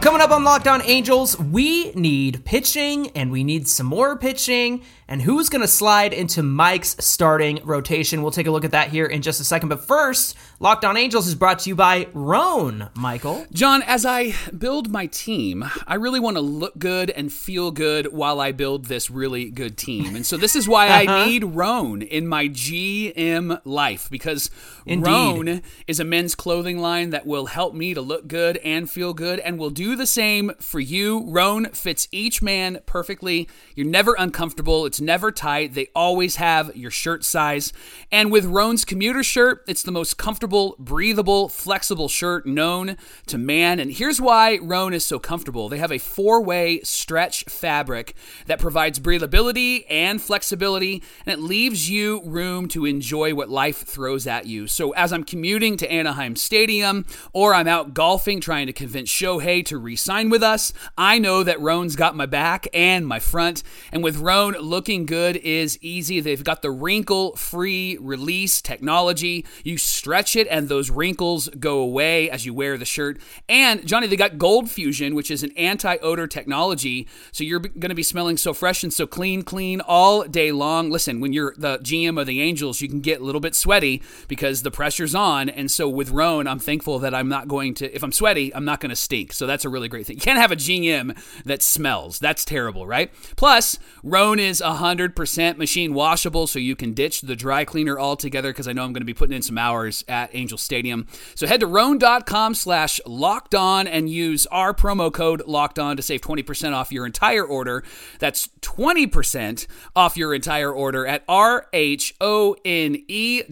Coming 0.01 0.23
up 0.23 0.31
on 0.31 0.45
Locked 0.45 0.67
On 0.67 0.81
Angels, 0.87 1.39
we 1.39 1.93
need 1.93 2.43
pitching 2.47 3.11
and 3.11 3.31
we 3.31 3.45
need 3.45 3.69
some 3.69 3.87
more 3.87 4.17
pitching. 4.17 4.83
And 5.07 5.21
who's 5.21 5.51
going 5.51 5.61
to 5.61 5.69
slide 5.69 6.15
into 6.15 6.43
Mike's 6.43 6.97
starting 7.01 7.61
rotation? 7.65 8.23
We'll 8.23 8.31
take 8.31 8.47
a 8.47 8.51
look 8.51 8.65
at 8.65 8.71
that 8.71 8.89
here 8.89 9.05
in 9.05 9.21
just 9.21 9.43
a 9.43 9.45
second. 9.45 9.69
But 9.69 9.85
first, 9.85 10.39
Locked 10.63 10.85
On 10.85 10.95
Angels 10.95 11.27
is 11.27 11.35
brought 11.35 11.61
to 11.61 11.71
you 11.71 11.75
by 11.75 12.07
Rhone, 12.13 12.91
Michael. 12.95 13.47
John, 13.51 13.81
as 13.81 14.05
I 14.05 14.35
build 14.59 14.91
my 14.91 15.07
team, 15.07 15.65
I 15.87 15.95
really 15.95 16.21
want 16.21 16.37
to 16.37 16.43
look 16.43 16.79
good 16.79 17.09
and 17.09 17.33
feel 17.33 17.71
good 17.71 18.13
while 18.13 18.43
I 18.43 18.53
build 18.53 18.85
this 18.85 19.11
really 19.11 19.49
good 19.49 19.79
team. 19.79 20.15
And 20.15 20.27
so 20.27 20.37
this 20.37 20.55
is 20.55 20.69
why 20.69 20.89
I 20.89 21.05
uh-huh. 21.09 21.25
need 21.25 21.45
Rhone 21.45 22.03
in 22.03 22.29
my 22.29 22.47
GM 22.47 23.59
life 23.65 24.11
because 24.11 24.51
Indeed. 24.85 25.07
Rhone 25.09 25.63
is 25.87 25.99
a 25.99 26.05
men's 26.05 26.35
clothing 26.35 26.79
line 26.79 27.09
that 27.09 27.27
will 27.27 27.47
help 27.47 27.73
me 27.73 27.95
to 27.95 28.03
look 28.03 28.29
good 28.29 28.59
and 28.59 28.91
feel 28.91 29.15
good 29.15 29.39
and 29.41 29.59
will 29.59 29.71
do 29.71 29.97
the 29.97 30.07
same 30.07 30.53
for 30.61 30.79
you. 30.79 31.25
Rhone 31.25 31.71
fits 31.71 32.07
each 32.13 32.43
man 32.43 32.81
perfectly. 32.85 33.49
You're 33.75 33.87
never 33.87 34.15
uncomfortable. 34.19 34.85
It's 34.85 35.01
never 35.01 35.33
tight. 35.33 35.73
They 35.73 35.89
always 35.95 36.37
have 36.37 36.77
your 36.77 36.91
shirt 36.91 37.25
size. 37.25 37.73
And 38.13 38.31
with 38.31 38.45
Rhone's 38.45 38.85
commuter 38.85 39.23
shirt, 39.23 39.65
it's 39.67 39.83
the 39.83 39.91
most 39.91 40.19
comfortable, 40.19 40.50
breathable, 40.79 41.49
flexible 41.49 42.09
shirt 42.09 42.47
known 42.47 42.97
to 43.27 43.39
man. 43.39 43.79
And 43.79 43.93
here's 43.93 44.21
why 44.21 44.59
Rhone 44.61 44.93
is 44.93 45.05
so 45.05 45.19
comfortable. 45.19 45.69
They 45.69 45.79
have 45.79 45.93
a 45.93 45.99
four-way 45.99 46.81
stretch 46.83 47.45
fabric 47.45 48.15
that 48.47 48.59
provides 48.59 48.99
breathability 48.99 49.85
and 49.89 50.21
flexibility, 50.21 51.03
and 51.25 51.33
it 51.33 51.41
leaves 51.41 51.89
you 51.89 52.23
room 52.25 52.69
to 52.69 52.85
enjoy 52.85 53.35
what 53.35 53.49
life 53.49 53.83
throws 53.83 54.27
at 54.27 54.47
you. 54.47 54.67
So 54.67 54.91
as 54.93 55.13
I'm 55.13 55.25
commuting 55.25 55.77
to 55.79 55.91
Anaheim 55.91 56.37
Stadium 56.37 57.07
or 57.33 57.55
I'm 57.55 57.69
out 57.69 57.95
golfing 57.95 58.41
trying 58.41 58.67
to 58.67 58.73
convince 58.73 59.11
Shohei 59.11 59.65
to 59.67 59.79
re 59.79 59.97
sign 59.97 60.31
with 60.31 60.43
us. 60.43 60.73
I 60.99 61.19
know 61.19 61.43
that 61.43 61.61
Rhone's 61.61 61.97
got 61.97 62.17
my 62.17 62.27
back 62.27 62.67
and 62.75 63.07
my 63.07 63.19
front. 63.19 63.63
And 63.93 64.03
with 64.03 64.17
Rhone, 64.17 64.55
looking 64.55 65.07
good 65.07 65.37
is 65.37 65.79
easy. 65.83 66.21
They've 66.21 66.43
got 66.43 66.63
the 66.63 66.71
wrinkle 66.71 67.37
free 67.37 67.99
release 68.01 68.61
technology. 68.61 69.45
You 69.63 69.79
stretch 69.79 70.37
it, 70.37 70.40
and 70.49 70.69
those 70.69 70.91
wrinkles 70.91 71.49
go 71.59 71.79
away 71.79 72.31
as 72.31 72.47
you 72.47 72.55
wear 72.55 72.77
the 72.79 72.85
shirt. 72.85 73.21
And 73.49 73.87
Johnny, 73.87 74.07
they 74.07 74.17
got 74.17 74.39
Gold 74.39 74.71
Fusion, 74.71 75.15
which 75.15 75.31
is 75.31 75.43
an 75.43 75.53
anti 75.57 75.97
odor 75.99 76.27
technology. 76.27 77.07
So 77.33 77.45
you're 77.45 77.61
going 77.61 77.91
to 77.91 77.95
be 77.95 78.03
smelling 78.03 78.37
so 78.37 78.53
fresh 78.53 78.83
and 78.83 78.93
so 78.93 79.07
clean, 79.07 79.43
clean 79.43 79.81
all 79.81 80.25
day 80.25 80.53
long. 80.53 80.91
Listen, 80.91 81.21
when 81.21 81.33
you're 81.33 81.55
the 81.57 81.79
GM 81.79 82.21
of 82.21 82.27
the 82.27 82.41
Angels, 82.41 82.81
you 82.81 82.89
can 82.89 83.01
get 83.01 83.21
a 83.21 83.25
little 83.25 83.41
bit 83.41 83.55
sweaty 83.55 84.03
because 84.29 84.63
the 84.63 84.71
pressure's 84.71 85.15
on. 85.15 85.49
And 85.49 85.71
so 85.71 85.89
with 85.89 86.11
Rhone, 86.11 86.47
I'm 86.47 86.59
thankful 86.59 86.99
that 87.01 87.15
I'm 87.15 87.29
not 87.29 87.49
going 87.49 87.75
to, 87.75 87.95
if 87.95 88.03
I'm 88.03 88.13
sweaty, 88.13 88.55
I'm 88.55 88.65
not 88.65 88.81
going 88.81 88.91
to 88.91 88.97
stink. 88.97 89.33
So 89.33 89.47
that's 89.47 89.65
a 89.65 89.69
really 89.69 89.89
great 89.89 90.07
thing. 90.07 90.17
You 90.17 90.23
can't 90.23 90.39
have 90.39 90.53
a 90.53 90.57
GM 90.57 91.17
that 91.45 91.63
smells. 91.63 92.19
That's 92.19 92.45
terrible, 92.45 92.87
right? 92.87 93.11
Plus, 93.37 93.79
Rhone 94.03 94.39
is 94.39 94.61
100% 94.61 95.57
machine 95.57 95.95
washable, 95.95 96.47
so 96.47 96.59
you 96.59 96.77
can 96.77 96.93
ditch 96.93 97.23
the 97.23 97.37
dry 97.37 97.65
cleaner 97.65 97.99
altogether 97.99 98.51
because 98.51 98.69
I 98.69 98.73
know 98.73 98.85
I'm 98.85 98.93
going 98.93 99.03
to 99.03 99.07
be 99.07 99.15
putting 99.15 99.37
in 99.37 99.43
some 99.43 99.59
hours 99.59 100.05
at 100.09 100.30
Angel 100.33 100.59
Stadium. 100.59 101.07
So 101.35 101.47
head 101.47 101.61
to 101.61 101.67
Rhone.com 101.67 102.55
slash 102.55 103.01
locked 103.07 103.55
on 103.55 103.87
and 103.87 104.09
use 104.11 104.47
our 104.47 104.75
promo 104.75 105.13
code 105.13 105.43
locked 105.47 105.79
on 105.79 105.97
to 105.97 106.03
save 106.03 106.21
20% 106.21 106.75
off 106.75 106.93
your 106.93 107.07
entire 107.07 107.45
order. 107.45 107.83
That's 108.19 108.49
20% 108.63 109.67
off 109.95 110.17
your 110.17 110.35
entire 110.35 110.73
order 110.73 111.07
at 111.07 111.23
R-H-O-N-E 111.29 111.83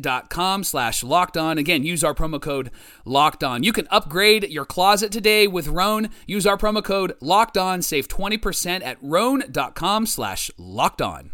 dot 0.01 0.31
com 0.31 0.65
slash 0.65 1.03
locked 1.03 1.37
on. 1.37 1.59
Again, 1.59 1.83
use 1.85 2.03
our 2.05 2.15
promo 2.15 2.41
code 2.41 2.71
locked 3.05 3.45
on. 3.45 3.63
You 3.63 3.73
can 3.73 3.87
upgrade 3.91 4.51
your 4.51 4.65
closet 4.65 5.13
today 5.13 5.47
with 5.47 5.69
Rhone. 5.69 6.09
Use 6.27 6.47
our 6.47 6.57
promo 6.57 6.83
code 6.83 7.15
locked 7.21 7.59
on. 7.59 7.83
Save 7.83 8.09
20% 8.09 8.85
at 8.85 8.99
Rhone.com 9.03 10.07
slash 10.07 10.51
locked 10.57 11.03
on. 11.03 11.31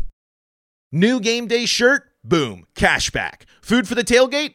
New 0.92 1.18
game 1.18 1.46
day 1.48 1.66
shirt? 1.66 2.04
Boom. 2.22 2.66
Cashback. 2.76 3.42
Food 3.60 3.88
for 3.88 3.94
the 3.94 4.04
tailgate? 4.04 4.54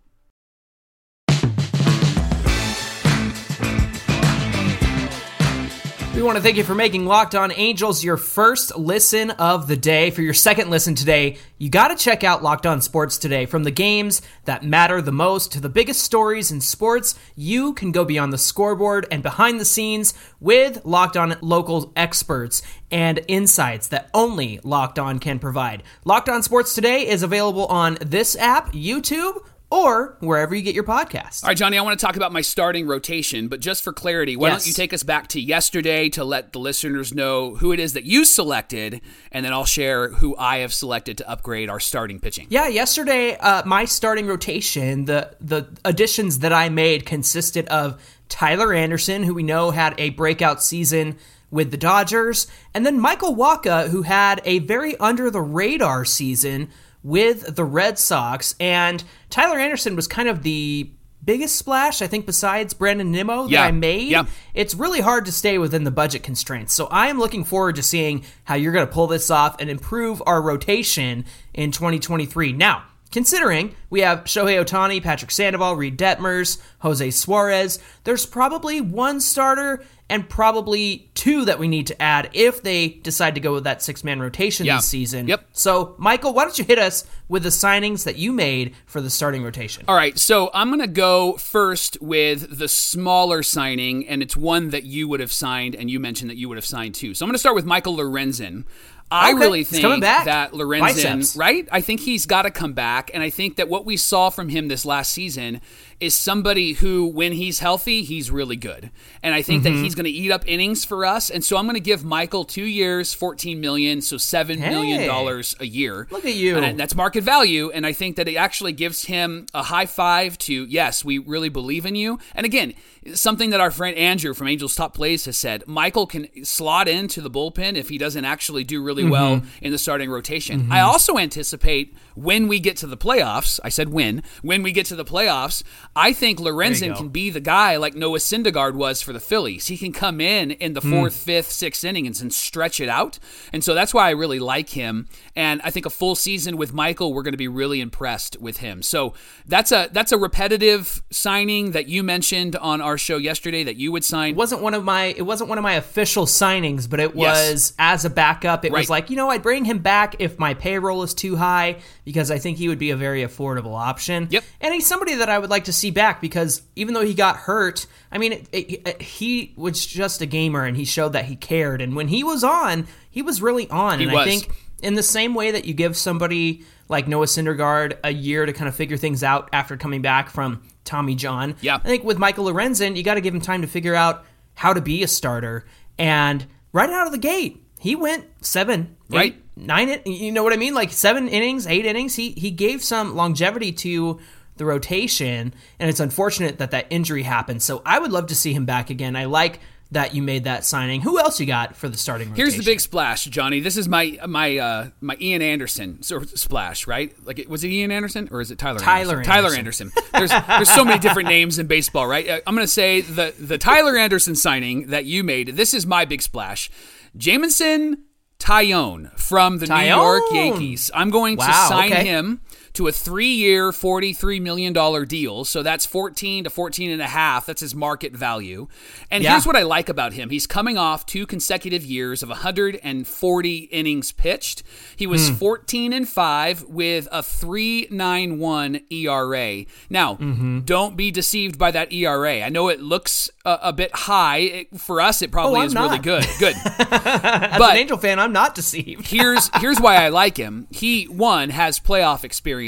We 6.13 6.21
want 6.23 6.35
to 6.35 6.43
thank 6.43 6.57
you 6.57 6.65
for 6.65 6.75
making 6.75 7.05
Locked 7.05 7.35
On 7.35 7.53
Angels 7.53 8.03
your 8.03 8.17
first 8.17 8.75
listen 8.75 9.31
of 9.31 9.69
the 9.69 9.77
day. 9.77 10.11
For 10.11 10.21
your 10.21 10.33
second 10.33 10.69
listen 10.69 10.93
today, 10.93 11.37
you 11.57 11.69
got 11.69 11.87
to 11.87 11.95
check 11.95 12.25
out 12.25 12.43
Locked 12.43 12.65
On 12.65 12.81
Sports 12.81 13.17
today. 13.17 13.45
From 13.45 13.63
the 13.63 13.71
games 13.71 14.21
that 14.43 14.61
matter 14.61 15.01
the 15.01 15.13
most 15.13 15.53
to 15.53 15.61
the 15.61 15.69
biggest 15.69 16.03
stories 16.03 16.51
in 16.51 16.59
sports, 16.59 17.15
you 17.37 17.73
can 17.73 17.93
go 17.93 18.03
beyond 18.03 18.33
the 18.33 18.37
scoreboard 18.37 19.07
and 19.09 19.23
behind 19.23 19.57
the 19.57 19.65
scenes 19.65 20.13
with 20.41 20.83
Locked 20.83 21.15
On 21.15 21.37
local 21.39 21.93
experts 21.95 22.61
and 22.91 23.21
insights 23.29 23.87
that 23.87 24.09
only 24.13 24.59
Locked 24.65 24.99
On 24.99 25.17
can 25.17 25.39
provide. 25.39 25.81
Locked 26.03 26.27
On 26.27 26.43
Sports 26.43 26.75
today 26.75 27.07
is 27.07 27.23
available 27.23 27.67
on 27.67 27.97
this 28.01 28.35
app, 28.35 28.73
YouTube, 28.73 29.41
or 29.71 30.17
wherever 30.19 30.53
you 30.53 30.61
get 30.61 30.75
your 30.75 30.83
podcast. 30.83 31.43
All 31.43 31.47
right, 31.47 31.57
Johnny, 31.57 31.77
I 31.77 31.81
want 31.81 31.97
to 31.99 32.05
talk 32.05 32.17
about 32.17 32.33
my 32.33 32.41
starting 32.41 32.85
rotation, 32.85 33.47
but 33.47 33.61
just 33.61 33.83
for 33.83 33.93
clarity, 33.93 34.35
why 34.35 34.49
Yes. 34.49 34.61
don't 34.63 34.67
you 34.67 34.73
take 34.73 34.91
us 34.93 35.01
back 35.03 35.27
to 35.29 35.39
yesterday 35.39 36.09
to 36.09 36.25
let 36.25 36.51
the 36.51 36.59
listeners 36.59 37.13
know 37.13 37.55
who 37.55 37.71
it 37.71 37.79
is 37.79 37.93
that 37.93 38.03
you 38.03 38.25
selected, 38.25 38.99
and 39.31 39.45
then 39.45 39.53
I'll 39.53 39.63
share 39.65 40.09
who 40.09 40.35
I 40.37 40.57
have 40.57 40.73
selected 40.73 41.17
to 41.19 41.29
upgrade 41.29 41.69
our 41.69 41.79
starting 41.79 42.19
pitching. 42.19 42.47
Yeah, 42.49 42.67
yesterday 42.67 43.37
uh, 43.37 43.63
my 43.65 43.85
starting 43.85 44.27
rotation, 44.27 45.05
the 45.05 45.31
the 45.39 45.67
additions 45.85 46.39
that 46.39 46.51
I 46.51 46.67
made 46.69 47.05
consisted 47.05 47.65
of 47.69 48.01
Tyler 48.27 48.73
Anderson, 48.73 49.23
who 49.23 49.33
we 49.33 49.43
know 49.43 49.71
had 49.71 49.95
a 49.97 50.09
breakout 50.09 50.61
season 50.61 51.17
with 51.49 51.71
the 51.71 51.77
Dodgers, 51.77 52.47
and 52.73 52.85
then 52.85 52.99
Michael 52.99 53.35
Wacha, 53.35 53.89
who 53.89 54.03
had 54.03 54.41
a 54.45 54.59
very 54.59 54.95
under 54.97 55.29
the 55.29 55.41
radar 55.41 56.05
season 56.05 56.69
with 57.03 57.55
the 57.55 57.63
Red 57.65 57.97
Sox, 57.97 58.55
and 58.59 59.03
Tyler 59.29 59.57
Anderson 59.59 59.95
was 59.95 60.07
kind 60.07 60.29
of 60.29 60.43
the 60.43 60.91
biggest 61.23 61.55
splash 61.55 62.01
I 62.01 62.07
think 62.07 62.25
besides 62.25 62.73
Brandon 62.73 63.11
Nimmo 63.11 63.43
that 63.43 63.51
Yeah, 63.51 63.63
I 63.65 63.71
made. 63.71 64.09
yeah. 64.09 64.25
It's 64.55 64.73
really 64.73 65.01
hard 65.01 65.25
to 65.25 65.31
stay 65.31 65.59
within 65.59 65.83
the 65.83 65.91
budget 65.91 66.23
constraints. 66.23 66.73
So 66.73 66.87
I 66.87 67.07
am 67.09 67.19
looking 67.19 67.43
forward 67.43 67.75
to 67.75 67.83
seeing 67.83 68.23
how 68.45 68.55
you're 68.55 68.73
going 68.73 68.87
to 68.87 68.91
pull 68.91 69.05
this 69.07 69.29
off 69.29 69.55
and 69.59 69.69
improve 69.69 70.21
our 70.25 70.41
rotation 70.41 71.25
in 71.53 71.71
2023. 71.71 72.53
Now, 72.53 72.85
considering 73.11 73.75
we 73.89 74.01
have 74.01 74.23
Shohei 74.23 74.63
Ohtani, 74.63 75.01
Patrick 75.03 75.31
Sandoval, 75.31 75.75
Reid 75.75 75.97
Detmers, 75.97 76.61
Jose 76.79 77.11
Suarez, 77.11 77.79
there's 78.03 78.25
probably 78.25 78.81
one 78.81 79.19
starter 79.19 79.83
and 80.09 80.27
probably 80.27 81.09
two 81.13 81.45
that 81.45 81.57
we 81.57 81.69
need 81.69 81.87
to 81.87 82.01
add 82.01 82.29
if 82.33 82.61
they 82.61 82.89
decide 82.89 83.33
to 83.35 83.39
go 83.39 83.53
with 83.53 83.63
that 83.63 83.81
six 83.81 84.03
man 84.03 84.19
rotation 84.19 84.65
Yeah. 84.65 84.75
this 84.75 84.87
season. 84.87 85.25
Yep. 85.29 85.47
So, 85.53 85.95
Michael, 85.97 86.33
why 86.33 86.43
don't 86.43 86.59
you 86.59 86.65
hit 86.65 86.77
us 86.77 87.05
with 87.29 87.43
the 87.43 87.49
signings 87.49 88.03
that 88.03 88.17
you 88.17 88.33
made 88.33 88.75
for 88.85 88.99
the 88.99 89.09
starting 89.09 89.41
rotation? 89.41 89.85
All 89.87 89.95
right, 89.95 90.17
so 90.19 90.49
I'm 90.53 90.67
going 90.67 90.81
to 90.81 90.87
go 90.87 91.37
first 91.37 91.97
with 92.01 92.57
the 92.59 92.67
smaller 92.67 93.41
signing, 93.41 94.05
and 94.05 94.21
it's 94.21 94.35
one 94.35 94.71
that 94.71 94.83
you 94.83 95.07
would 95.07 95.21
have 95.21 95.31
signed, 95.31 95.75
and 95.75 95.89
you 95.89 95.97
mentioned 95.97 96.29
that 96.29 96.35
you 96.37 96.49
would 96.49 96.57
have 96.57 96.65
signed 96.65 96.93
too. 96.93 97.13
So 97.13 97.23
I'm 97.25 97.29
going 97.29 97.35
to 97.35 97.39
start 97.39 97.55
with 97.55 97.65
Michael 97.65 97.95
Lorenzen. 97.95 98.65
I 99.11 99.31
Okay, 99.31 99.39
really 99.39 99.63
think 99.65 100.01
that 100.01 100.51
Lorenzen, 100.53 100.79
Biceps. 100.79 101.35
right? 101.35 101.67
I 101.71 101.81
think 101.81 101.99
he's 101.99 102.25
got 102.25 102.43
to 102.43 102.51
come 102.51 102.71
back, 102.73 103.11
and 103.13 103.21
I 103.21 103.29
think 103.29 103.57
that 103.57 103.67
what 103.67 103.85
we 103.85 103.97
saw 103.97 104.29
from 104.29 104.47
him 104.49 104.69
this 104.69 104.85
last 104.85 105.11
season 105.11 105.59
is 106.01 106.13
somebody 106.15 106.73
who, 106.73 107.05
when 107.07 107.31
he's 107.33 107.59
healthy, 107.59 108.03
he's 108.03 108.29
really 108.31 108.55
good, 108.55 108.91
and 109.23 109.33
I 109.33 109.41
think 109.41 109.63
Mm-hmm. 109.63 109.75
that 109.75 109.83
he's 109.83 109.95
going 109.95 110.05
to 110.05 110.11
eat 110.11 110.31
up 110.31 110.43
innings 110.47 110.83
for 110.85 111.05
us. 111.05 111.29
And 111.29 111.43
so 111.43 111.57
I'm 111.57 111.65
going 111.65 111.75
to 111.75 111.79
give 111.79 112.03
Michael 112.03 112.43
two 112.45 112.65
years, 112.65 113.13
fourteen 113.13 113.61
million, 113.61 114.01
so 114.01 114.17
seven 114.17 114.59
million 114.59 115.01
Hey. 115.01 115.07
dollars 115.07 115.55
a 115.59 115.65
year. 115.65 116.07
Look 116.09 116.25
at 116.25 116.33
you. 116.35 116.57
And 116.57 116.79
that's 116.79 116.95
market 116.95 117.23
value, 117.23 117.69
and 117.71 117.85
I 117.85 117.93
think 117.93 118.15
that 118.15 118.27
it 118.27 118.35
actually 118.35 118.71
gives 118.71 119.05
him 119.05 119.45
a 119.53 119.63
high 119.63 119.85
five 119.85 120.37
to 120.39 120.65
yes, 120.65 121.05
we 121.05 121.17
really 121.19 121.49
believe 121.49 121.85
in 121.85 121.95
you. 121.95 122.17
And 122.33 122.45
again, 122.45 122.73
something 123.13 123.49
that 123.51 123.59
our 123.61 123.71
friend 123.71 123.95
Andrew 123.97 124.33
from 124.33 124.47
Angels 124.47 124.75
Top 124.75 124.93
Plays 124.95 125.25
has 125.25 125.37
said: 125.37 125.67
Michael 125.67 126.07
can 126.07 126.27
slot 126.43 126.87
into 126.87 127.21
the 127.21 127.29
bullpen 127.29 127.75
if 127.75 127.89
he 127.89 127.97
doesn't 127.97 128.25
actually 128.25 128.63
do 128.63 128.81
really 128.81 129.03
well 129.03 129.21
Mm-hmm. 129.37 129.65
in 129.65 129.71
the 129.71 129.77
starting 129.77 130.09
rotation. 130.09 130.71
I 130.71 130.79
also 130.81 131.17
anticipate 131.17 131.95
when 132.15 132.47
we 132.47 132.59
get 132.59 132.75
to 132.77 132.87
the 132.87 132.97
playoffs. 132.97 133.59
I 133.63 133.69
said 133.69 133.89
when. 133.89 134.23
When 134.41 134.63
we 134.63 134.71
get 134.71 134.85
to 134.87 134.95
the 134.95 135.05
playoffs, 135.05 135.61
I 135.93 136.13
think 136.13 136.39
Lorenzen 136.39 136.95
can 136.95 137.09
be 137.09 137.29
the 137.29 137.41
guy 137.41 137.75
like 137.75 137.95
Noah 137.95 138.19
Syndergaard 138.19 138.75
was 138.75 139.01
for 139.01 139.11
the 139.11 139.19
Phillies. 139.19 139.67
He 139.67 139.77
can 139.77 139.91
come 139.91 140.21
in 140.21 140.51
in 140.51 140.71
the 140.73 140.79
hmm. 140.79 140.89
fourth, 140.89 141.15
fifth, 141.15 141.51
sixth 141.51 141.83
innings 141.83 142.21
and 142.21 142.33
stretch 142.33 142.79
it 142.79 142.87
out. 142.87 143.19
And 143.51 143.61
so 143.61 143.73
that's 143.73 143.93
why 143.93 144.07
I 144.07 144.11
really 144.11 144.39
like 144.39 144.69
him. 144.69 145.09
And 145.35 145.61
I 145.65 145.69
think 145.69 145.85
a 145.85 145.89
full 145.89 146.15
season 146.15 146.55
with 146.55 146.71
Michael, 146.71 147.13
we're 147.13 147.23
going 147.23 147.33
to 147.33 147.37
be 147.37 147.49
really 147.49 147.81
impressed 147.81 148.39
with 148.39 148.57
him. 148.57 148.81
So 148.81 149.13
that's 149.45 149.73
a 149.73 149.89
that's 149.91 150.13
a 150.13 150.17
repetitive 150.17 151.03
signing 151.11 151.71
that 151.71 151.89
you 151.89 152.03
mentioned 152.03 152.55
on 152.55 152.79
our 152.79 152.97
show 152.97 153.17
yesterday 153.17 153.65
that 153.65 153.75
you 153.75 153.91
would 153.91 154.05
sign. 154.05 154.31
It 154.31 154.37
wasn't 154.37 154.61
one 154.61 154.73
of 154.73 154.85
my 154.85 155.05
it 155.17 155.23
wasn't 155.23 155.49
one 155.49 155.57
of 155.57 155.63
my 155.63 155.73
official 155.73 156.25
signings, 156.25 156.89
but 156.89 157.01
it 157.01 157.15
Yes. 157.15 157.51
was 157.51 157.73
as 157.77 158.05
a 158.05 158.09
backup. 158.09 158.63
It 158.63 158.71
Right. 158.71 158.79
was 158.79 158.89
like, 158.89 159.09
you 159.09 159.17
know, 159.17 159.29
I'd 159.29 159.43
bring 159.43 159.65
him 159.65 159.79
back 159.79 160.15
if 160.19 160.39
my 160.39 160.53
payroll 160.53 161.03
is 161.03 161.13
too 161.13 161.35
high 161.35 161.77
because 162.03 162.31
I 162.31 162.37
think 162.39 162.57
he 162.57 162.67
would 162.67 162.79
be 162.79 162.89
a 162.91 162.95
very 162.95 163.21
affordable 163.23 163.77
option. 163.79 164.27
Yep. 164.31 164.43
And 164.59 164.73
he's 164.73 164.87
somebody 164.87 165.15
that 165.15 165.29
I 165.29 165.37
would 165.39 165.49
like 165.49 165.65
to 165.65 165.73
see 165.73 165.91
back 165.91 166.19
because 166.21 166.61
even 166.75 166.93
though 166.93 167.05
he 167.05 167.13
got 167.13 167.37
hurt, 167.37 167.85
I 168.11 168.17
mean, 168.17 168.33
it, 168.33 168.47
it, 168.51 168.87
it- 168.87 169.01
he 169.01 169.53
was 169.55 169.85
just 169.85 170.21
a 170.21 170.25
gamer 170.25 170.65
and 170.65 170.75
he 170.75 170.85
showed 170.85 171.13
that 171.13 171.25
he 171.25 171.35
cared. 171.35 171.81
And 171.81 171.95
when 171.95 172.07
he 172.07 172.23
was 172.23 172.43
on, 172.43 172.87
he 173.09 173.21
was 173.21 173.41
really 173.41 173.69
on. 173.69 173.99
He 173.99 174.05
and 174.05 174.13
was. 174.13 174.27
I 174.27 174.29
think 174.29 174.51
in 174.81 174.95
the 174.95 175.03
same 175.03 175.35
way 175.35 175.51
that 175.51 175.65
you 175.65 175.73
give 175.73 175.95
somebody 175.95 176.65
like 176.89 177.07
Noah 177.07 177.25
Syndergaard 177.27 177.97
a 178.03 178.11
year 178.11 178.45
to 178.45 178.51
kind 178.53 178.67
of 178.67 178.75
figure 178.75 178.97
things 178.97 179.23
out 179.23 179.49
after 179.53 179.77
coming 179.77 180.01
back 180.01 180.29
from 180.29 180.63
Tommy 180.83 181.15
John. 181.15 181.55
Yeah. 181.61 181.75
I 181.75 181.87
think 181.87 182.03
with 182.03 182.17
Michael 182.17 182.45
Lorenzen, 182.45 182.95
you 182.95 183.03
got 183.03 183.13
to 183.13 183.21
give 183.21 183.33
him 183.33 183.41
time 183.41 183.61
to 183.61 183.67
figure 183.67 183.95
out 183.95 184.25
how 184.55 184.73
to 184.73 184.81
be 184.81 185.03
a 185.03 185.07
starter. 185.07 185.65
And 185.97 186.45
right 186.73 186.89
out 186.89 187.05
of 187.05 187.11
the 187.13 187.19
gate, 187.19 187.60
he 187.81 187.95
went 187.95 188.25
seven, 188.41 188.95
eight, 189.11 189.15
Right. 189.15 189.41
nine. 189.57 190.01
You 190.05 190.31
know 190.31 190.43
what 190.43 190.53
I 190.53 190.57
mean? 190.57 190.75
Like 190.75 190.91
seven 190.91 191.27
innings, 191.27 191.65
eight 191.65 191.85
innings. 191.85 192.15
He 192.15 192.29
he 192.31 192.51
gave 192.51 192.83
some 192.83 193.15
longevity 193.15 193.71
to 193.71 194.19
the 194.57 194.65
rotation, 194.65 195.51
and 195.79 195.89
it's 195.89 195.99
unfortunate 195.99 196.59
that 196.59 196.69
that 196.71 196.85
injury 196.91 197.23
happened. 197.23 197.63
So 197.63 197.81
I 197.83 197.97
would 197.97 198.11
love 198.11 198.27
to 198.27 198.35
see 198.35 198.53
him 198.53 198.65
back 198.65 198.91
again. 198.91 199.15
I 199.15 199.25
like 199.25 199.59
that 199.91 200.15
you 200.15 200.21
made 200.21 200.45
that 200.45 200.63
signing. 200.63 201.01
Who 201.01 201.19
else 201.19 201.39
you 201.39 201.45
got 201.45 201.75
for 201.75 201.89
the 201.89 201.97
starting 201.97 202.29
rotation? 202.29 202.45
Here's 202.45 202.57
the 202.57 202.69
big 202.69 202.79
splash, 202.79 203.25
Johnny. 203.25 203.59
This 203.59 203.77
is 203.77 203.87
my 203.87 204.17
my 204.25 204.57
uh, 204.57 204.89
my 205.01 205.17
Ian 205.19 205.41
Anderson 205.41 206.01
sort 206.01 206.23
of 206.23 206.29
splash, 206.39 206.87
right? 206.87 207.13
Like, 207.25 207.45
was 207.49 207.63
it 207.63 207.69
Ian 207.69 207.91
Anderson 207.91 208.29
or 208.31 208.41
is 208.41 208.51
it 208.51 208.57
Tyler? 208.57 208.79
Tyler 208.79 209.17
Anderson? 209.17 209.33
Tyler 209.33 209.55
Anderson. 209.55 209.91
There's 210.13 210.31
there's 210.31 210.69
so 210.69 210.85
many 210.85 210.99
different 210.99 211.29
names 211.29 211.59
in 211.59 211.67
baseball, 211.67 212.07
right? 212.07 212.27
Uh, 212.27 212.39
I'm 212.47 212.55
gonna 212.55 212.67
say 212.67 213.01
the 213.01 213.33
the 213.37 213.57
Tyler 213.57 213.97
Anderson 213.97 214.35
signing 214.35 214.87
that 214.87 215.05
you 215.05 215.23
made. 215.23 215.49
This 215.49 215.73
is 215.73 215.85
my 215.85 216.05
big 216.05 216.21
splash. 216.21 216.71
Jameson 217.17 218.05
Taillon 218.39 219.11
from 219.19 219.59
the 219.59 219.67
New 219.67 219.87
York 219.87 220.23
Yankees. 220.31 220.89
I'm 220.93 221.11
going 221.11 221.37
to 221.37 221.43
sign 221.43 221.91
okay. 221.91 222.05
him 222.05 222.41
to 222.73 222.87
a 222.87 222.91
three-year, 222.91 223.71
$43 223.71 224.41
million 224.41 224.73
deal. 225.05 225.43
So 225.45 225.61
that's 225.63 225.85
14 225.85 226.45
to 226.45 226.49
14 226.49 226.89
and 226.91 227.01
a 227.01 227.07
half. 227.07 227.45
That's 227.45 227.61
his 227.61 227.75
market 227.75 228.13
value. 228.13 228.67
And 229.09 229.23
Yeah. 229.23 229.31
here's 229.31 229.45
what 229.45 229.55
I 229.55 229.63
like 229.63 229.89
about 229.89 230.13
him. 230.13 230.29
He's 230.29 230.47
coming 230.47 230.77
off 230.77 231.05
two 231.05 231.25
consecutive 231.25 231.83
years 231.83 232.23
of 232.23 232.29
140 232.29 233.57
innings 233.71 234.11
pitched. 234.11 234.63
He 234.95 235.05
was 235.07 235.29
Hmm. 235.29 235.35
14 235.35 235.93
and 235.93 236.07
5 236.07 236.63
with 236.63 237.07
a 237.11 237.21
3.91 237.21 238.81
ERA. 238.89 239.65
Now, 239.89 240.15
Mm-hmm. 240.15 240.59
don't 240.61 240.95
be 240.95 241.11
deceived 241.11 241.57
by 241.57 241.71
that 241.71 241.91
ERA. 241.91 242.41
I 242.43 242.49
know 242.49 242.69
it 242.69 242.81
looks 242.81 243.29
a, 243.45 243.57
a 243.63 243.73
bit 243.73 243.93
high. 243.93 244.37
It- 244.37 244.79
for 244.79 245.01
us, 245.01 245.21
it 245.21 245.31
probably 245.31 245.59
Oh, 245.61 245.63
is 245.63 245.75
really 245.75 245.99
good. 245.99 246.25
Good. 246.39 246.55
As 246.65 247.57
but- 247.59 247.71
an 247.71 247.77
Angel 247.77 247.97
fan, 247.97 248.19
I'm 248.19 248.31
not 248.33 248.55
deceived. 248.55 249.07
here's 249.07 249.49
here's 249.59 249.79
why 249.79 249.95
I 250.03 250.09
like 250.09 250.37
him. 250.37 250.67
He 250.71 251.05
one 251.05 251.49
has 251.49 251.79
playoff 251.79 252.23
experience, 252.23 252.60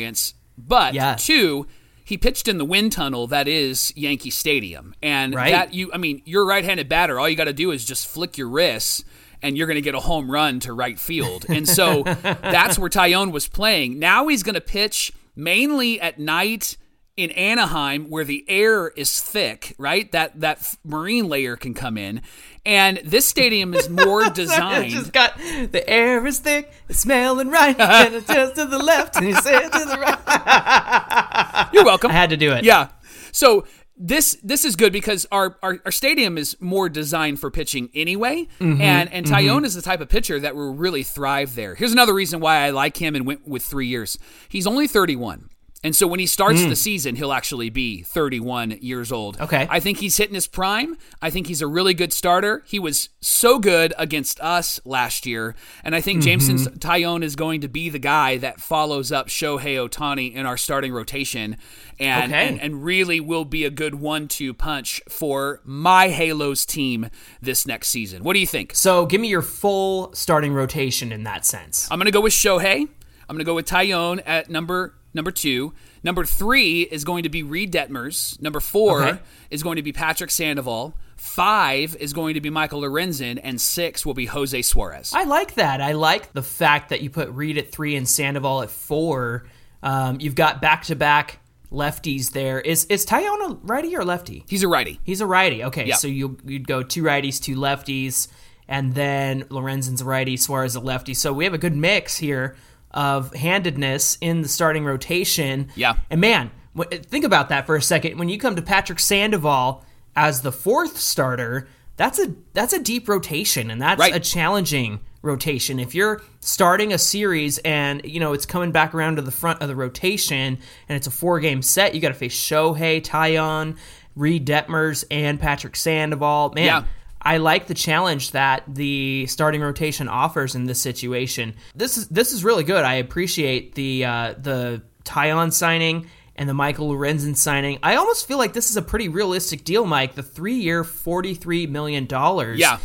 but 0.58 0.94
Yes. 0.94 1.26
two, 1.26 1.68
he 2.06 2.18
pitched 2.18 2.48
in 2.48 2.58
the 2.58 2.66
wind 2.66 2.92
tunnel 2.92 3.28
that 3.28 3.48
is 3.48 3.94
Yankee 3.96 4.30
Stadium, 4.30 4.94
and 5.02 5.34
Right. 5.34 5.52
that 5.52 5.74
you 5.74 5.92
I 5.94 5.98
mean, 5.98 6.22
you're 6.26 6.44
a 6.44 6.46
right-handed 6.46 6.90
batter. 6.90 7.20
All 7.20 7.30
you 7.30 7.36
got 7.36 7.46
to 7.46 7.54
do 7.54 7.72
is 7.72 7.86
just 7.86 8.08
flick 8.08 8.38
your 8.38 8.50
wrists. 8.50 9.04
And 9.46 9.58
you're 9.58 9.68
going 9.68 9.76
to 9.76 9.82
get 9.82 9.94
a 9.94 10.00
home 10.00 10.32
run 10.32 10.62
to 10.62 10.72
right 10.72 10.98
field. 10.98 11.46
And 11.50 11.68
so 11.68 12.04
that's 12.22 12.80
where 12.80 12.90
Taillon 12.90 13.34
was 13.34 13.50
playing. 13.50 14.00
Now 14.00 14.30
he's 14.30 14.42
going 14.42 14.56
to 14.56 14.62
pitch 14.62 15.12
mainly 15.36 16.00
at 16.00 16.18
night 16.18 16.78
in 17.16 17.30
Anaheim 17.32 18.10
where 18.10 18.24
the 18.24 18.44
air 18.48 18.88
is 18.90 19.22
thick, 19.22 19.76
right? 19.78 20.12
That 20.12 20.40
that 20.42 20.76
marine 20.84 21.28
layer 21.30 21.56
can 21.56 21.74
come 21.74 21.98
in. 21.98 22.22
And 22.66 23.02
this 23.04 23.26
stadium 23.28 23.74
is 23.74 23.90
more 23.90 24.24
It's 24.26 24.36
designed 24.36 24.92
just 24.92 25.14
got 25.14 25.38
the 25.38 25.84
air 25.88 26.26
is 26.26 26.40
thick, 26.40 26.72
it's 26.90 27.00
smelling 27.00 27.50
right, 27.50 27.80
and 27.80 28.16
it 28.16 28.26
turns 28.26 28.54
to 28.56 28.66
the 28.66 28.80
left, 28.80 29.16
and 29.18 29.28
you 29.28 29.36
say 29.36 29.56
it 29.56 29.72
to 29.74 29.86
the 29.86 29.98
right. 30.00 31.70
You're 31.74 31.86
welcome. 31.86 32.10
I 32.12 32.14
had 32.14 32.30
to 32.32 32.38
do 32.38 32.52
it. 32.54 32.64
Yeah. 32.64 32.90
So 33.32 33.66
this 33.96 34.38
this 34.44 34.66
is 34.66 34.76
good 34.76 34.92
because 34.92 35.28
our, 35.32 35.58
our, 35.62 35.80
our 35.86 35.92
stadium 35.92 36.38
is 36.38 36.58
more 36.60 36.90
designed 36.90 37.40
for 37.40 37.52
pitching 37.52 37.90
anyway, 37.94 38.48
Mm-hmm. 38.60 38.82
and 38.82 39.12
and 39.14 39.26
Taillon 39.26 39.66
is 39.66 39.76
the 39.76 39.82
type 39.82 40.02
of 40.02 40.10
pitcher 40.10 40.40
that 40.40 40.56
will 40.56 40.74
really 40.74 41.04
thrive 41.04 41.54
there. 41.56 41.76
Here's 41.76 41.92
another 41.94 42.14
reason 42.14 42.40
why 42.40 42.58
I 42.66 42.72
like 42.72 42.98
him 42.98 43.14
and 43.16 43.26
went 43.28 43.48
with 43.48 43.62
three 43.64 43.88
years. 43.88 44.18
He's 44.50 44.66
only 44.66 44.88
31. 44.88 45.50
And 45.84 45.94
so 45.96 46.08
when 46.08 46.20
he 46.22 46.26
starts 46.28 46.64
the 46.64 46.76
season, 46.78 47.16
he'll 47.18 47.34
actually 47.34 47.70
be 47.70 48.04
31 48.04 48.78
years 48.82 49.12
old. 49.12 49.38
Mm. 49.38 49.44
Okay. 49.44 49.68
I 49.70 49.80
think 49.82 49.98
he's 49.98 50.16
hitting 50.16 50.36
his 50.36 50.48
prime. 50.48 50.96
I 51.22 51.30
think 51.30 51.48
he's 51.48 51.62
a 51.62 51.68
really 51.68 51.94
good 51.94 52.14
starter. 52.14 52.64
He 52.66 52.80
was 52.80 53.10
so 53.20 53.60
good 53.60 53.94
against 53.98 54.40
us 54.40 54.80
last 54.86 55.26
year. 55.26 55.56
And 55.84 55.94
I 55.94 56.00
think 56.02 56.14
Mm-hmm. 56.22 56.46
Jameson 56.46 56.58
Taillon 56.80 57.24
is 57.24 57.36
going 57.36 57.62
to 57.62 57.68
be 57.68 57.90
the 57.90 58.00
guy 58.00 58.38
that 58.38 58.62
follows 58.62 59.12
up 59.12 59.28
Shohei 59.28 59.76
Ohtani 59.90 60.34
in 60.34 60.46
our 60.46 60.58
starting 60.58 60.94
rotation 60.94 61.58
and, 62.00 62.32
Okay. 62.32 62.48
and, 62.48 62.62
and 62.62 62.84
really 62.86 63.20
will 63.20 63.46
be 63.46 63.66
a 63.66 63.70
good 63.70 63.96
one 63.96 64.28
two 64.28 64.54
punch 64.54 65.02
for 65.10 65.60
my 65.66 66.10
Halos 66.10 66.66
team 66.66 67.10
this 67.42 67.66
next 67.68 67.90
season. 67.90 68.24
What 68.24 68.34
do 68.34 68.40
you 68.40 68.48
think? 68.48 68.74
So 68.76 69.06
give 69.06 69.20
me 69.20 69.28
your 69.28 69.42
full 69.42 70.14
starting 70.14 70.54
rotation 70.54 71.12
in 71.12 71.24
that 71.24 71.46
sense. 71.46 71.88
I'm 71.92 71.98
going 72.00 72.06
to 72.06 72.12
go 72.12 72.22
with 72.22 72.34
Shohei. 72.34 72.82
I'm 73.28 73.36
going 73.36 73.40
to 73.40 73.44
go 73.44 73.56
with 73.56 73.66
Taillon 73.66 74.22
at 74.26 74.50
number 74.50 74.94
number 75.14 75.32
two. 75.32 75.74
Number 76.04 76.26
three 76.26 76.82
is 76.82 77.04
going 77.04 77.24
to 77.24 77.30
be 77.30 77.44
Reid 77.44 77.72
Detmers. 77.72 78.42
Number 78.42 78.60
four 78.60 79.04
Okay. 79.04 79.20
is 79.50 79.64
going 79.64 79.78
to 79.78 79.84
be 79.84 79.92
Patrick 79.94 80.32
Sandoval. 80.32 80.96
Five 81.16 81.96
is 82.00 82.12
going 82.14 82.34
to 82.34 82.42
be 82.42 82.50
Michael 82.50 82.82
Lorenzen, 82.82 83.40
and 83.42 83.60
six 83.62 84.06
will 84.06 84.14
be 84.14 84.26
Jose 84.26 84.62
Suarez. 84.62 85.14
I 85.16 85.24
like 85.24 85.56
that. 85.56 85.80
I 85.82 85.94
like 85.94 86.34
the 86.34 86.42
fact 86.44 86.90
that 86.90 87.02
you 87.02 87.10
put 87.10 87.30
Reid 87.30 87.58
at 87.58 87.72
three 87.72 87.96
and 87.96 88.08
Sandoval 88.08 88.62
at 88.62 88.70
four. 88.70 89.46
Um, 89.82 90.20
you've 90.20 90.36
got 90.36 90.62
back 90.62 90.84
to 90.86 90.96
back 90.96 91.40
lefties 91.72 92.32
there. 92.34 92.60
Is 92.60 92.86
is 92.86 93.06
Taillon 93.06 93.52
a 93.52 93.54
righty 93.64 93.96
or 93.96 94.04
lefty? 94.04 94.44
He's 94.48 94.64
a 94.64 94.68
righty. 94.68 95.00
He's 95.04 95.22
a 95.22 95.26
righty. 95.26 95.64
Okay, 95.64 95.86
Yeah. 95.88 95.96
so 95.96 96.08
you 96.08 96.38
you'd 96.46 96.68
go 96.68 96.84
two 96.84 97.04
righties, 97.04 97.42
two 97.42 97.56
lefties, 97.56 98.28
and 98.68 98.94
then 98.94 99.44
Lorenzen's 99.46 100.02
a 100.02 100.06
righty, 100.06 100.38
Suarez 100.38 100.76
a 100.76 100.80
lefty. 100.80 101.14
So 101.14 101.34
we 101.34 101.46
have 101.46 101.54
a 101.54 101.58
good 101.58 101.76
mix 101.76 102.18
here 102.18 102.56
of 102.94 103.34
handedness 103.34 104.18
in 104.22 104.42
the 104.42 104.48
starting 104.48 104.86
rotation. 104.86 105.70
Yeah. 105.76 105.96
And 106.10 106.22
man, 106.22 106.52
think 106.92 107.26
about 107.26 107.50
that 107.50 107.66
for 107.66 107.76
a 107.76 107.82
second. 107.82 108.18
When 108.18 108.30
you 108.30 108.38
come 108.38 108.56
to 108.56 108.62
Patrick 108.62 109.00
Sandoval 109.00 109.84
as 110.16 110.42
the 110.42 110.52
fourth 110.52 110.98
starter, 110.98 111.68
that's 111.98 112.20
a 112.20 112.34
that's 112.54 112.74
a 112.74 112.80
deep 112.80 113.08
rotation, 113.08 113.70
and 113.70 113.82
that's 113.82 114.00
Right. 114.00 114.16
a 114.16 114.20
challenging 114.20 115.00
rotation. 115.22 115.80
If 115.80 115.94
you're 115.96 116.22
starting 116.40 116.92
a 116.92 116.98
series 116.98 117.58
and 117.60 118.02
you 118.04 118.20
know 118.20 118.34
it's 118.34 118.46
coming 118.48 118.72
back 118.72 118.94
around 118.96 119.18
to 119.18 119.22
the 119.22 119.32
front 119.32 119.62
of 119.62 119.68
the 119.68 119.76
rotation 119.76 120.58
and 120.90 120.96
it's 120.96 121.08
a 121.08 121.12
four 121.12 121.40
game 121.40 121.62
set, 121.62 121.94
you 121.96 122.02
got 122.02 122.10
to 122.10 122.14
face 122.16 122.36
Shohei, 122.36 123.02
Taillon, 123.02 123.78
Reid 124.16 124.46
Detmers, 124.48 125.04
and 125.12 125.40
Patrick 125.40 125.76
Sandoval. 125.76 126.52
Man, 126.56 126.66
Yeah. 126.66 126.84
I 127.24 127.38
like 127.38 127.68
the 127.68 127.74
challenge 127.74 128.32
that 128.32 128.64
the 128.68 129.26
starting 129.28 129.62
rotation 129.62 130.08
offers 130.08 130.56
in 130.56 130.66
this 130.66 130.82
situation. 130.82 131.56
This 131.74 131.98
is 131.98 132.08
this 132.10 132.34
is 132.34 132.44
really 132.44 132.64
good. 132.64 132.84
I 132.84 132.96
appreciate 132.96 133.76
the 133.76 134.06
uh, 134.06 134.34
the 134.38 134.82
Taillon 135.06 135.54
signing 135.54 136.08
and 136.36 136.50
the 136.50 136.54
Michael 136.54 136.90
Lorenzen 136.90 137.38
signing. 137.38 137.80
I 137.84 137.96
almost 137.96 138.28
feel 138.28 138.38
like 138.38 138.54
this 138.54 138.70
is 138.70 138.78
a 138.78 138.82
pretty 138.82 139.08
realistic 139.08 139.64
deal, 139.64 139.86
Mike. 139.86 140.16
The 140.16 140.24
three 140.24 140.56
year, 140.56 140.84
forty 140.84 141.34
three 141.34 141.68
million 141.68 142.06
dollars. 142.06 142.60
Yeah. 142.60 142.80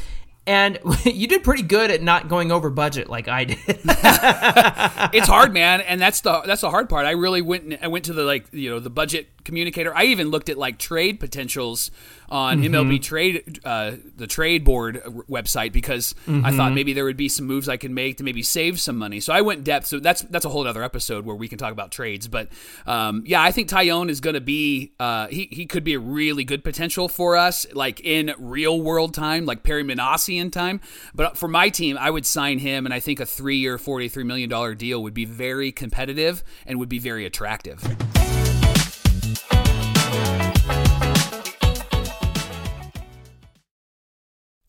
And 0.47 0.79
you 1.05 1.27
did 1.27 1.45
pretty 1.45 1.63
good 1.63 1.91
at 1.91 2.03
not 2.03 2.29
going 2.29 2.53
over 2.53 2.71
budget 2.71 3.11
like 3.11 3.29
I 3.29 3.45
did. 3.45 3.59
it's 3.67 5.29
hard, 5.29 5.53
man, 5.53 5.81
and 5.81 6.01
that's 6.01 6.21
the 6.21 6.43
that's 6.43 6.63
the 6.63 6.71
hard 6.71 6.89
part. 6.89 7.07
I 7.07 7.13
really 7.13 7.43
went 7.43 7.77
I 7.83 7.89
went 7.89 8.07
to 8.07 8.13
the 8.13 8.23
like 8.23 8.47
you 8.53 8.71
know 8.71 8.81
the 8.81 8.91
budget 8.91 9.29
communicator. 9.49 9.93
I 9.97 10.05
even 10.05 10.29
looked 10.31 10.49
at 10.49 10.59
like 10.59 10.79
trade 10.79 11.19
potentials 11.19 11.91
on 12.31 12.59
Mm-hmm. 12.59 12.75
MLB 12.75 13.03
trade 13.03 13.61
uh, 13.65 13.93
the 14.17 14.27
trade 14.27 14.63
board 14.63 15.03
website 15.31 15.73
because 15.73 16.15
I 16.27 16.31
Mm-hmm. 16.31 16.57
thought 16.59 16.73
maybe 16.75 16.93
there 16.93 17.05
would 17.07 17.17
be 17.17 17.29
some 17.31 17.47
moves 17.47 17.69
I 17.71 17.79
could 17.79 17.91
make 17.91 18.19
to 18.19 18.25
maybe 18.25 18.43
save 18.43 18.79
some 18.79 18.97
money. 18.99 19.19
So 19.21 19.33
I 19.33 19.41
went 19.41 19.59
in 19.59 19.65
depth. 19.65 19.87
So 19.87 19.99
that's 19.99 20.21
that's 20.23 20.45
a 20.45 20.51
whole 20.51 20.67
other 20.67 20.83
episode 20.85 21.25
where 21.25 21.35
we 21.35 21.49
can 21.49 21.57
talk 21.59 21.73
about 21.73 21.91
trades. 21.91 22.29
But 22.29 22.49
um, 22.87 23.23
yeah, 23.27 23.43
I 23.43 23.51
think 23.51 23.69
Taillon 23.71 24.11
is 24.11 24.21
going 24.21 24.35
to 24.35 24.43
be 24.43 24.93
uh, 25.01 25.29
he 25.29 25.49
he 25.51 25.65
could 25.67 25.85
be 25.85 25.95
a 25.95 25.99
really 25.99 26.45
good 26.45 26.63
potential 26.63 27.09
for 27.09 27.35
us, 27.37 27.67
like 27.73 28.01
in 28.01 28.35
real 28.39 28.79
world 28.81 29.15
time, 29.15 29.47
like 29.47 29.63
Perry 29.63 29.83
Minasian 29.83 30.53
time. 30.53 30.81
But 31.15 31.39
for 31.39 31.49
my 31.49 31.71
team, 31.71 31.97
I 31.99 32.11
would 32.11 32.27
sign 32.27 32.59
him, 32.59 32.85
and 32.85 32.93
I 32.93 33.01
think 33.01 33.21
a 33.21 33.27
three 33.27 33.57
year, 33.57 33.79
forty 33.79 34.09
three 34.09 34.25
million 34.25 34.51
dollar 34.51 34.75
deal 34.75 35.03
would 35.03 35.15
be 35.15 35.25
very 35.25 35.73
competitive 35.73 36.45
and 36.67 36.79
would 36.79 36.91
be 36.91 36.99
very 36.99 37.25
attractive. 37.25 37.81
Bye. 39.35 39.68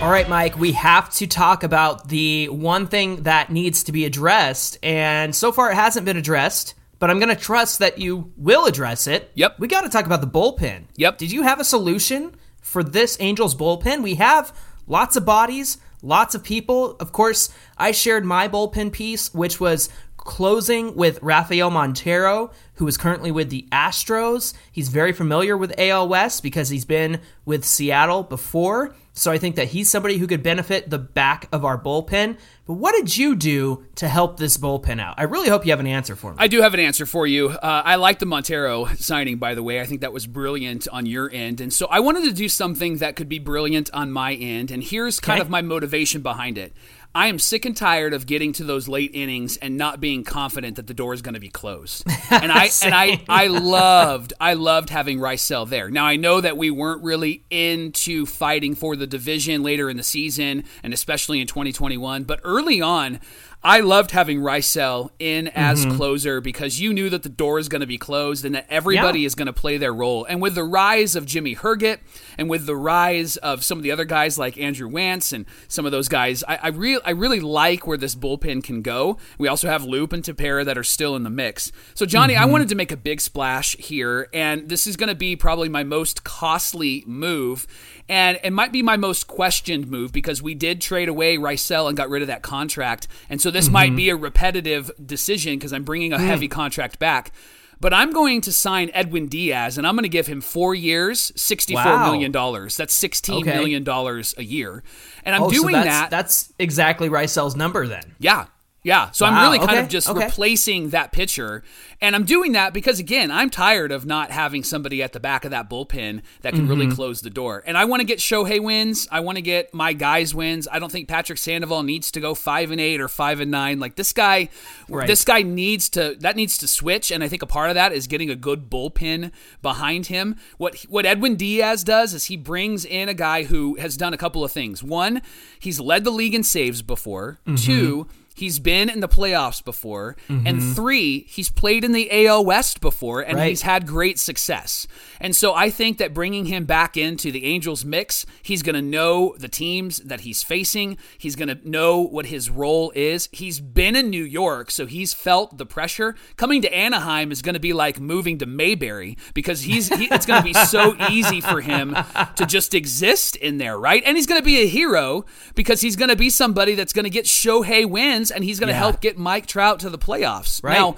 All 0.00 0.10
right, 0.10 0.26
Mike, 0.30 0.58
we 0.58 0.72
have 0.72 1.12
to 1.16 1.26
talk 1.26 1.62
about 1.62 2.08
the 2.08 2.48
one 2.48 2.86
thing 2.86 3.24
that 3.24 3.50
needs 3.50 3.84
to 3.84 3.92
be 3.92 4.06
addressed. 4.06 4.78
And 4.82 5.36
so 5.36 5.52
far, 5.52 5.70
it 5.70 5.74
hasn't 5.74 6.06
been 6.06 6.16
addressed, 6.16 6.72
but 6.98 7.10
I'm 7.10 7.18
going 7.18 7.28
to 7.28 7.40
trust 7.40 7.80
that 7.80 7.98
you 7.98 8.32
will 8.38 8.64
address 8.64 9.06
it. 9.06 9.30
Yep. 9.34 9.58
We 9.58 9.68
got 9.68 9.82
to 9.82 9.90
talk 9.90 10.06
about 10.06 10.22
the 10.22 10.26
bullpen. 10.26 10.84
Yep. 10.96 11.18
Did 11.18 11.30
you 11.30 11.42
have 11.42 11.60
a 11.60 11.64
solution 11.64 12.34
for 12.62 12.82
this 12.82 13.18
Angels 13.20 13.54
bullpen? 13.54 14.02
We 14.02 14.14
have 14.14 14.56
lots 14.86 15.16
of 15.16 15.26
bodies, 15.26 15.76
lots 16.00 16.34
of 16.34 16.42
people. 16.42 16.96
Of 16.98 17.12
course, 17.12 17.50
I 17.76 17.92
shared 17.92 18.24
my 18.24 18.48
bullpen 18.48 18.92
piece, 18.92 19.34
which 19.34 19.60
was 19.60 19.90
closing 20.24 20.94
with 20.94 21.18
Rafael 21.22 21.70
Montero, 21.70 22.50
who 22.74 22.86
is 22.86 22.96
currently 22.96 23.30
with 23.30 23.50
the 23.50 23.66
Astros. 23.72 24.54
He's 24.72 24.88
very 24.88 25.12
familiar 25.12 25.56
with 25.56 25.74
AL 25.78 26.08
West 26.08 26.42
because 26.42 26.68
he's 26.68 26.84
been 26.84 27.20
with 27.44 27.64
Seattle 27.64 28.22
before. 28.22 28.94
So 29.12 29.30
I 29.32 29.38
think 29.38 29.56
that 29.56 29.68
he's 29.68 29.90
somebody 29.90 30.16
who 30.18 30.26
could 30.26 30.42
benefit 30.42 30.88
the 30.88 30.98
back 30.98 31.48
of 31.52 31.64
our 31.64 31.76
bullpen. 31.76 32.38
But 32.66 32.74
what 32.74 32.94
did 32.94 33.14
you 33.16 33.34
do 33.34 33.84
to 33.96 34.08
help 34.08 34.38
this 34.38 34.56
bullpen 34.56 35.00
out? 35.00 35.16
I 35.18 35.24
really 35.24 35.48
hope 35.48 35.66
you 35.66 35.72
have 35.72 35.80
an 35.80 35.86
answer 35.88 36.14
for 36.14 36.30
me. 36.30 36.36
I 36.38 36.46
do 36.46 36.62
have 36.62 36.72
an 36.72 36.80
answer 36.80 37.04
for 37.04 37.26
you. 37.26 37.48
Uh, 37.48 37.82
I 37.84 37.96
like 37.96 38.20
the 38.20 38.26
Montero 38.26 38.86
signing, 38.94 39.38
by 39.38 39.54
the 39.54 39.62
way. 39.64 39.80
I 39.80 39.84
think 39.86 40.02
that 40.02 40.12
was 40.12 40.26
brilliant 40.26 40.86
on 40.92 41.06
your 41.06 41.28
end. 41.30 41.60
And 41.60 41.72
so 41.72 41.86
I 41.88 42.00
wanted 42.00 42.24
to 42.24 42.32
do 42.32 42.48
something 42.48 42.98
that 42.98 43.16
could 43.16 43.28
be 43.28 43.40
brilliant 43.40 43.90
on 43.92 44.12
my 44.12 44.34
end. 44.34 44.70
And 44.70 44.82
here's 44.82 45.18
kind 45.18 45.40
Okay. 45.40 45.46
of 45.46 45.50
my 45.50 45.60
motivation 45.60 46.22
behind 46.22 46.56
it. 46.56 46.72
I 47.12 47.26
am 47.26 47.40
sick 47.40 47.64
and 47.64 47.76
tired 47.76 48.14
of 48.14 48.26
getting 48.26 48.52
to 48.54 48.64
those 48.64 48.86
late 48.86 49.10
innings 49.14 49.56
and 49.56 49.76
not 49.76 50.00
being 50.00 50.22
confident 50.22 50.76
that 50.76 50.86
the 50.86 50.94
door 50.94 51.12
is 51.12 51.22
going 51.22 51.34
to 51.34 51.40
be 51.40 51.48
closed. 51.48 52.04
And 52.30 52.52
I 52.52 52.68
and 52.84 52.94
I 52.94 53.22
I 53.28 53.48
loved 53.48 54.32
I 54.40 54.54
loved 54.54 54.90
having 54.90 55.18
Raisel 55.18 55.68
there. 55.68 55.90
Now 55.90 56.04
I 56.04 56.14
know 56.14 56.40
that 56.40 56.56
we 56.56 56.70
weren't 56.70 57.02
really 57.02 57.42
into 57.50 58.26
fighting 58.26 58.76
for 58.76 58.94
the 58.94 59.08
division 59.08 59.64
later 59.64 59.90
in 59.90 59.96
the 59.96 60.04
season 60.04 60.64
and 60.84 60.94
especially 60.94 61.40
in 61.40 61.48
2021, 61.48 62.22
but 62.22 62.40
early 62.44 62.80
on 62.80 63.18
I 63.62 63.80
loved 63.80 64.12
having 64.12 64.40
Raisel 64.40 65.10
in 65.18 65.48
as 65.48 65.84
mm-hmm. 65.84 65.96
closer 65.96 66.40
because 66.40 66.80
you 66.80 66.94
knew 66.94 67.10
that 67.10 67.22
the 67.22 67.28
door 67.28 67.58
is 67.58 67.68
going 67.68 67.82
to 67.82 67.86
be 67.86 67.98
closed 67.98 68.46
and 68.46 68.54
that 68.54 68.66
everybody 68.70 69.20
Yeah. 69.20 69.26
is 69.26 69.34
going 69.34 69.46
to 69.46 69.52
play 69.52 69.76
their 69.76 69.92
role. 69.92 70.24
And 70.24 70.40
with 70.40 70.54
the 70.54 70.64
rise 70.64 71.14
of 71.14 71.26
Jimmy 71.26 71.54
Herget 71.54 71.98
and 72.38 72.48
with 72.48 72.64
the 72.64 72.74
rise 72.76 73.36
of 73.38 73.62
some 73.62 73.76
of 73.76 73.82
the 73.82 73.90
other 73.90 74.06
guys 74.06 74.38
like 74.38 74.56
Andrew 74.56 74.88
Wantz 74.88 75.32
and 75.32 75.44
some 75.68 75.84
of 75.84 75.92
those 75.92 76.08
guys, 76.08 76.42
I, 76.48 76.56
I 76.56 76.68
really 76.68 77.02
I 77.04 77.10
really 77.10 77.40
like 77.40 77.86
where 77.86 77.98
this 77.98 78.14
bullpen 78.14 78.64
can 78.64 78.80
go. 78.80 79.18
We 79.36 79.46
also 79.46 79.68
have 79.68 79.84
Loup 79.84 80.14
and 80.14 80.24
Tepera 80.24 80.64
that 80.64 80.78
are 80.78 80.84
still 80.84 81.14
in 81.14 81.22
the 81.22 81.30
mix. 81.30 81.70
So 81.92 82.06
Johnny, 82.06 82.36
I 82.36 82.42
mm-hmm. 82.42 82.52
wanted 82.52 82.68
to 82.70 82.74
make 82.74 82.92
a 82.92 82.96
big 82.96 83.20
splash 83.20 83.76
here, 83.76 84.28
and 84.32 84.70
this 84.70 84.86
is 84.86 84.96
going 84.96 85.10
to 85.10 85.14
be 85.14 85.36
probably 85.36 85.68
my 85.68 85.84
most 85.84 86.24
costly 86.24 87.04
move. 87.06 87.66
And 88.10 88.40
it 88.42 88.52
might 88.52 88.72
be 88.72 88.82
my 88.82 88.96
most 88.96 89.28
questioned 89.28 89.86
move 89.86 90.10
because 90.10 90.42
we 90.42 90.52
did 90.52 90.80
trade 90.80 91.08
away 91.08 91.36
Raisel 91.36 91.86
and 91.86 91.96
got 91.96 92.10
rid 92.10 92.22
of 92.22 92.28
that 92.28 92.42
contract. 92.42 93.06
And 93.28 93.40
so 93.40 93.52
this 93.52 93.68
might 93.68 93.90
mm-hmm. 93.90 93.96
be 93.96 94.08
a 94.10 94.16
repetitive 94.16 94.90
decision 95.06 95.54
because 95.54 95.72
I'm 95.72 95.84
bringing 95.84 96.12
a 96.12 96.18
mm. 96.18 96.26
heavy 96.26 96.48
contract 96.48 96.98
back. 96.98 97.30
But 97.78 97.94
I'm 97.94 98.12
going 98.12 98.40
to 98.40 98.52
sign 98.52 98.90
Edwin 98.94 99.28
Diaz 99.28 99.78
and 99.78 99.86
I'm 99.86 99.94
going 99.94 100.02
to 100.02 100.08
give 100.08 100.26
him 100.26 100.40
four 100.40 100.74
years, 100.74 101.30
sixty-four 101.36 101.84
Wow. 101.84 102.10
million 102.10 102.32
dollars. 102.32 102.76
That's 102.76 102.92
sixteen 102.92 103.46
Okay. 103.46 103.56
million 103.56 103.84
dollars 103.84 104.34
a 104.36 104.42
year. 104.42 104.82
And 105.24 105.36
I'm 105.36 105.44
Oh, 105.44 105.50
so 105.50 105.62
doing 105.62 105.74
that's, 105.74 105.86
that. 105.86 106.10
That's 106.10 106.52
exactly 106.58 107.08
Raisel's 107.08 107.54
number 107.54 107.86
then. 107.86 108.16
Yeah. 108.18 108.46
Yeah. 108.82 109.10
So 109.10 109.26
I'm 109.26 109.42
really 109.42 109.58
kind 109.58 109.72
okay, 109.72 109.80
of 109.80 109.88
just 109.88 110.08
okay. 110.08 110.24
replacing 110.24 110.88
that 110.90 111.12
pitcher. 111.12 111.62
And 112.00 112.16
I'm 112.16 112.24
doing 112.24 112.52
that 112.52 112.72
because, 112.72 112.98
again, 112.98 113.30
I'm 113.30 113.50
tired 113.50 113.92
of 113.92 114.06
not 114.06 114.30
having 114.30 114.64
somebody 114.64 115.02
at 115.02 115.12
the 115.12 115.20
back 115.20 115.44
of 115.44 115.50
that 115.50 115.68
bullpen 115.68 116.22
that 116.40 116.54
can 116.54 116.62
Mm-hmm. 116.62 116.68
really 116.70 116.94
close 116.94 117.20
the 117.20 117.28
door. 117.28 117.62
And 117.66 117.76
I 117.76 117.84
want 117.84 118.00
to 118.00 118.06
get 118.06 118.20
Shohei 118.20 118.58
wins. 118.62 119.06
I 119.10 119.20
want 119.20 119.36
to 119.36 119.42
get 119.42 119.74
my 119.74 119.92
guys 119.92 120.34
wins. 120.34 120.66
I 120.70 120.78
don't 120.78 120.90
think 120.90 121.08
Patrick 121.08 121.38
Sandoval 121.38 121.82
needs 121.82 122.10
to 122.12 122.20
go 122.20 122.34
five 122.34 122.70
and 122.70 122.80
eight 122.80 123.02
or 123.02 123.08
five 123.08 123.40
and 123.40 123.50
nine. 123.50 123.80
Like 123.80 123.96
this 123.96 124.14
guy, 124.14 124.48
Right. 124.88 125.06
this 125.06 125.24
guy 125.26 125.42
needs 125.42 125.90
to, 125.90 126.16
that 126.20 126.36
needs 126.36 126.56
to 126.58 126.66
switch. 126.68 127.10
And 127.10 127.22
I 127.22 127.28
think 127.28 127.42
a 127.42 127.46
part 127.46 127.68
of 127.68 127.74
that 127.74 127.92
is 127.92 128.06
getting 128.06 128.30
a 128.30 128.36
good 128.36 128.70
bullpen 128.70 129.30
behind 129.60 130.06
him. 130.06 130.36
What, 130.56 130.76
what 130.88 131.04
Edwin 131.04 131.36
Diaz 131.36 131.84
does 131.84 132.14
is 132.14 132.24
he 132.26 132.36
brings 132.38 132.86
in 132.86 133.10
a 133.10 133.14
guy 133.14 133.44
who 133.44 133.74
has 133.76 133.98
done 133.98 134.14
a 134.14 134.18
couple 134.18 134.42
of 134.42 134.50
things. 134.52 134.82
One, 134.82 135.20
he's 135.58 135.80
led 135.80 136.04
the 136.04 136.10
league 136.10 136.34
in 136.34 136.42
saves 136.44 136.80
before. 136.80 137.40
Mm-hmm. 137.46 137.56
Two, 137.56 138.06
He's 138.40 138.58
been 138.58 138.88
in 138.88 139.00
the 139.00 139.08
playoffs 139.08 139.62
before. 139.62 140.16
And 140.28 140.46
mm-hmm. 140.46 140.72
three, 140.72 141.26
he's 141.28 141.50
played 141.50 141.84
in 141.84 141.92
the 141.92 142.26
AL 142.26 142.46
West 142.46 142.80
before 142.80 143.20
and 143.20 143.36
Right. 143.36 143.50
he's 143.50 143.62
had 143.62 143.86
great 143.86 144.18
success. 144.18 144.86
And 145.20 145.36
so 145.36 145.54
I 145.54 145.68
think 145.68 145.98
that 145.98 146.14
bringing 146.14 146.46
him 146.46 146.64
back 146.64 146.96
into 146.96 147.30
the 147.30 147.44
Angels 147.44 147.84
mix, 147.84 148.24
he's 148.42 148.62
going 148.62 148.76
to 148.76 148.82
know 148.82 149.34
the 149.38 149.48
teams 149.48 149.98
that 149.98 150.20
he's 150.20 150.42
facing. 150.42 150.96
He's 151.18 151.36
going 151.36 151.48
to 151.48 151.68
know 151.68 152.00
what 152.00 152.26
his 152.26 152.48
role 152.48 152.92
is. 152.94 153.28
He's 153.30 153.60
been 153.60 153.94
in 153.94 154.08
New 154.08 154.24
York, 154.24 154.70
so 154.70 154.86
he's 154.86 155.12
felt 155.12 155.58
the 155.58 155.66
pressure. 155.66 156.14
Coming 156.36 156.62
to 156.62 156.74
Anaheim 156.74 157.30
is 157.30 157.42
going 157.42 157.54
to 157.54 157.60
be 157.60 157.74
like 157.74 158.00
moving 158.00 158.38
to 158.38 158.46
Mayberry 158.46 159.18
because 159.34 159.60
he's 159.62 159.94
he, 159.94 160.06
it's 160.06 160.24
going 160.24 160.40
to 160.40 160.48
be 160.48 160.54
so 160.54 160.96
easy 161.10 161.42
for 161.42 161.60
him 161.60 161.94
to 162.36 162.46
just 162.46 162.72
exist 162.74 163.36
in 163.36 163.58
there, 163.58 163.78
right? 163.78 164.02
And 164.06 164.16
he's 164.16 164.26
going 164.26 164.40
to 164.40 164.44
be 164.44 164.62
a 164.62 164.66
hero 164.66 165.26
because 165.54 165.82
he's 165.82 165.96
going 165.96 166.08
to 166.08 166.16
be 166.16 166.30
somebody 166.30 166.74
that's 166.74 166.94
going 166.94 167.04
to 167.04 167.10
get 167.10 167.26
Shohei 167.26 167.84
wins 167.84 168.29
and 168.30 168.44
he's 168.44 168.58
going 168.60 168.68
to 168.68 168.72
Yeah. 168.74 168.78
help 168.78 169.00
get 169.00 169.18
Mike 169.18 169.46
Trout 169.46 169.80
to 169.80 169.90
the 169.90 169.98
playoffs. 169.98 170.62
Right. 170.62 170.74
Now, 170.78 170.96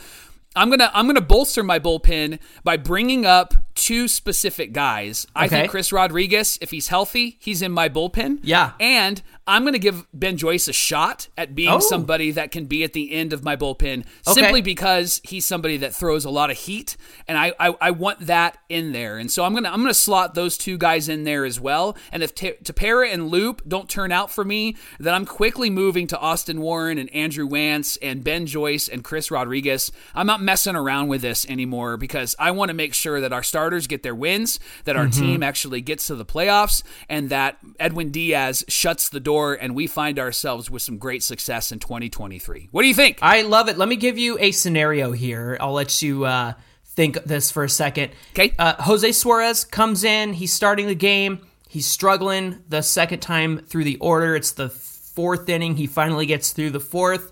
I'm 0.55 0.69
gonna 0.69 0.91
I'm 0.93 1.07
gonna 1.07 1.23
bolster 1.23 1.63
my 1.63 1.79
bullpen 1.79 2.39
by 2.63 2.77
bringing 2.77 3.25
up 3.25 3.55
two 3.75 4.09
specific 4.09 4.73
guys. 4.73 5.27
I 5.35 5.47
Okay. 5.47 5.61
think 5.61 5.71
Chris 5.71 5.93
Rodriguez, 5.93 6.59
if 6.61 6.71
he's 6.71 6.89
healthy, 6.89 7.37
he's 7.41 7.63
in 7.63 7.73
my 7.73 7.89
bullpen. 7.89 8.39
Yeah. 8.43 8.73
and 8.81 9.23
I'm 9.45 9.65
gonna 9.65 9.81
give 9.81 10.07
Ben 10.15 10.37
Joyce 10.37 10.69
a 10.69 10.73
shot 10.73 11.27
at 11.37 11.53
being 11.57 11.69
Oh. 11.69 11.81
somebody 11.81 12.31
that 12.31 12.53
can 12.53 12.67
be 12.67 12.85
at 12.85 12.93
the 12.93 13.11
end 13.13 13.33
of 13.33 13.43
my 13.43 13.57
bullpen, 13.57 14.05
Okay. 14.27 14.41
simply 14.41 14.61
because 14.61 15.21
he's 15.25 15.45
somebody 15.45 15.77
that 15.79 15.93
throws 15.93 16.25
a 16.25 16.31
lot 16.31 16.49
of 16.51 16.57
heat, 16.59 16.97
and 17.27 17.37
I, 17.37 17.53
I 17.59 17.75
I 17.81 17.91
want 17.91 18.21
that 18.29 18.59
in 18.69 18.93
there. 18.93 19.19
And 19.19 19.31
so 19.33 19.45
I'm 19.45 19.53
gonna 19.53 19.69
I'm 19.69 19.81
gonna 19.81 19.95
slot 19.95 20.35
those 20.37 20.57
two 20.57 20.79
guys 20.79 21.09
in 21.09 21.25
there 21.25 21.45
as 21.45 21.59
well. 21.59 21.97
And 22.13 22.23
if 22.23 22.35
Tepera 22.37 23.13
and 23.13 23.31
Loup 23.31 23.63
don't 23.67 23.89
turn 23.89 24.13
out 24.13 24.31
for 24.31 24.45
me, 24.45 24.77
then 25.01 25.13
I'm 25.13 25.27
quickly 25.27 25.71
moving 25.71 26.07
to 26.09 26.19
Austin 26.21 26.61
Warren 26.61 26.97
and 26.99 27.13
Andrew 27.13 27.49
Wantz 27.49 27.99
and 28.01 28.23
Ben 28.23 28.47
Joyce 28.47 28.87
and 28.87 29.03
Chris 29.03 29.31
Rodriguez. 29.33 29.91
I'm 30.15 30.27
not 30.27 30.41
messing 30.41 30.77
around 30.77 31.09
with 31.09 31.21
this 31.23 31.45
anymore 31.47 31.97
because 31.97 32.37
I 32.39 32.53
want 32.53 32.69
to 32.69 32.75
make 32.75 32.95
sure 32.95 33.21
that 33.21 33.33
our 33.33 33.43
starters 33.63 33.87
get 33.87 34.03
their 34.03 34.15
wins, 34.15 34.59
that 34.87 34.97
our 34.97 35.07
team 35.07 35.41
actually 35.41 35.81
gets 35.81 36.09
to 36.09 36.17
the 36.17 36.25
playoffs, 36.25 36.83
and 37.09 37.31
that 37.31 37.59
Edwin 37.79 38.11
Diaz 38.11 38.65
shuts 38.67 39.09
the 39.09 39.21
door 39.21 39.55
and 39.55 39.77
we 39.77 39.87
find 39.87 40.19
ourselves 40.19 40.69
with 40.69 40.83
some 40.83 40.99
great 40.99 41.23
success 41.23 41.71
in 41.71 41.79
2023. 41.79 42.71
What 42.73 42.83
do 42.83 42.89
you 42.89 42.95
think? 42.95 43.21
I 43.23 43.43
love 43.43 43.69
it. 43.69 43.79
Let 43.79 43.89
me 43.89 43.95
give 43.95 44.19
you 44.19 44.37
a 44.41 44.51
scenario 44.51 45.13
here. 45.13 45.57
I'll 45.61 45.75
let 45.75 46.03
you 46.03 46.25
uh, 46.25 46.55
think 46.85 47.23
this 47.23 47.53
for 47.53 47.63
a 47.63 47.69
second. 47.69 48.11
'Kay. 48.35 48.53
Uh, 48.59 48.75
Jose 48.83 49.13
Suarez 49.13 49.65
comes 49.65 50.03
in. 50.03 50.33
He's 50.33 50.53
starting 50.53 50.89
the 50.89 50.97
game. 50.97 51.47
He's 51.69 51.87
struggling 51.87 52.65
the 52.69 52.83
second 52.83 53.21
time 53.21 53.59
through 53.59 53.85
the 53.85 53.97
order. 53.99 54.35
It's 54.35 54.51
the 54.51 54.71
fourth 54.71 55.49
inning. 55.49 55.77
He 55.77 55.87
finally 55.87 56.27
gets 56.27 56.51
through 56.51 56.71
the 56.71 56.81
fourth. 56.81 57.31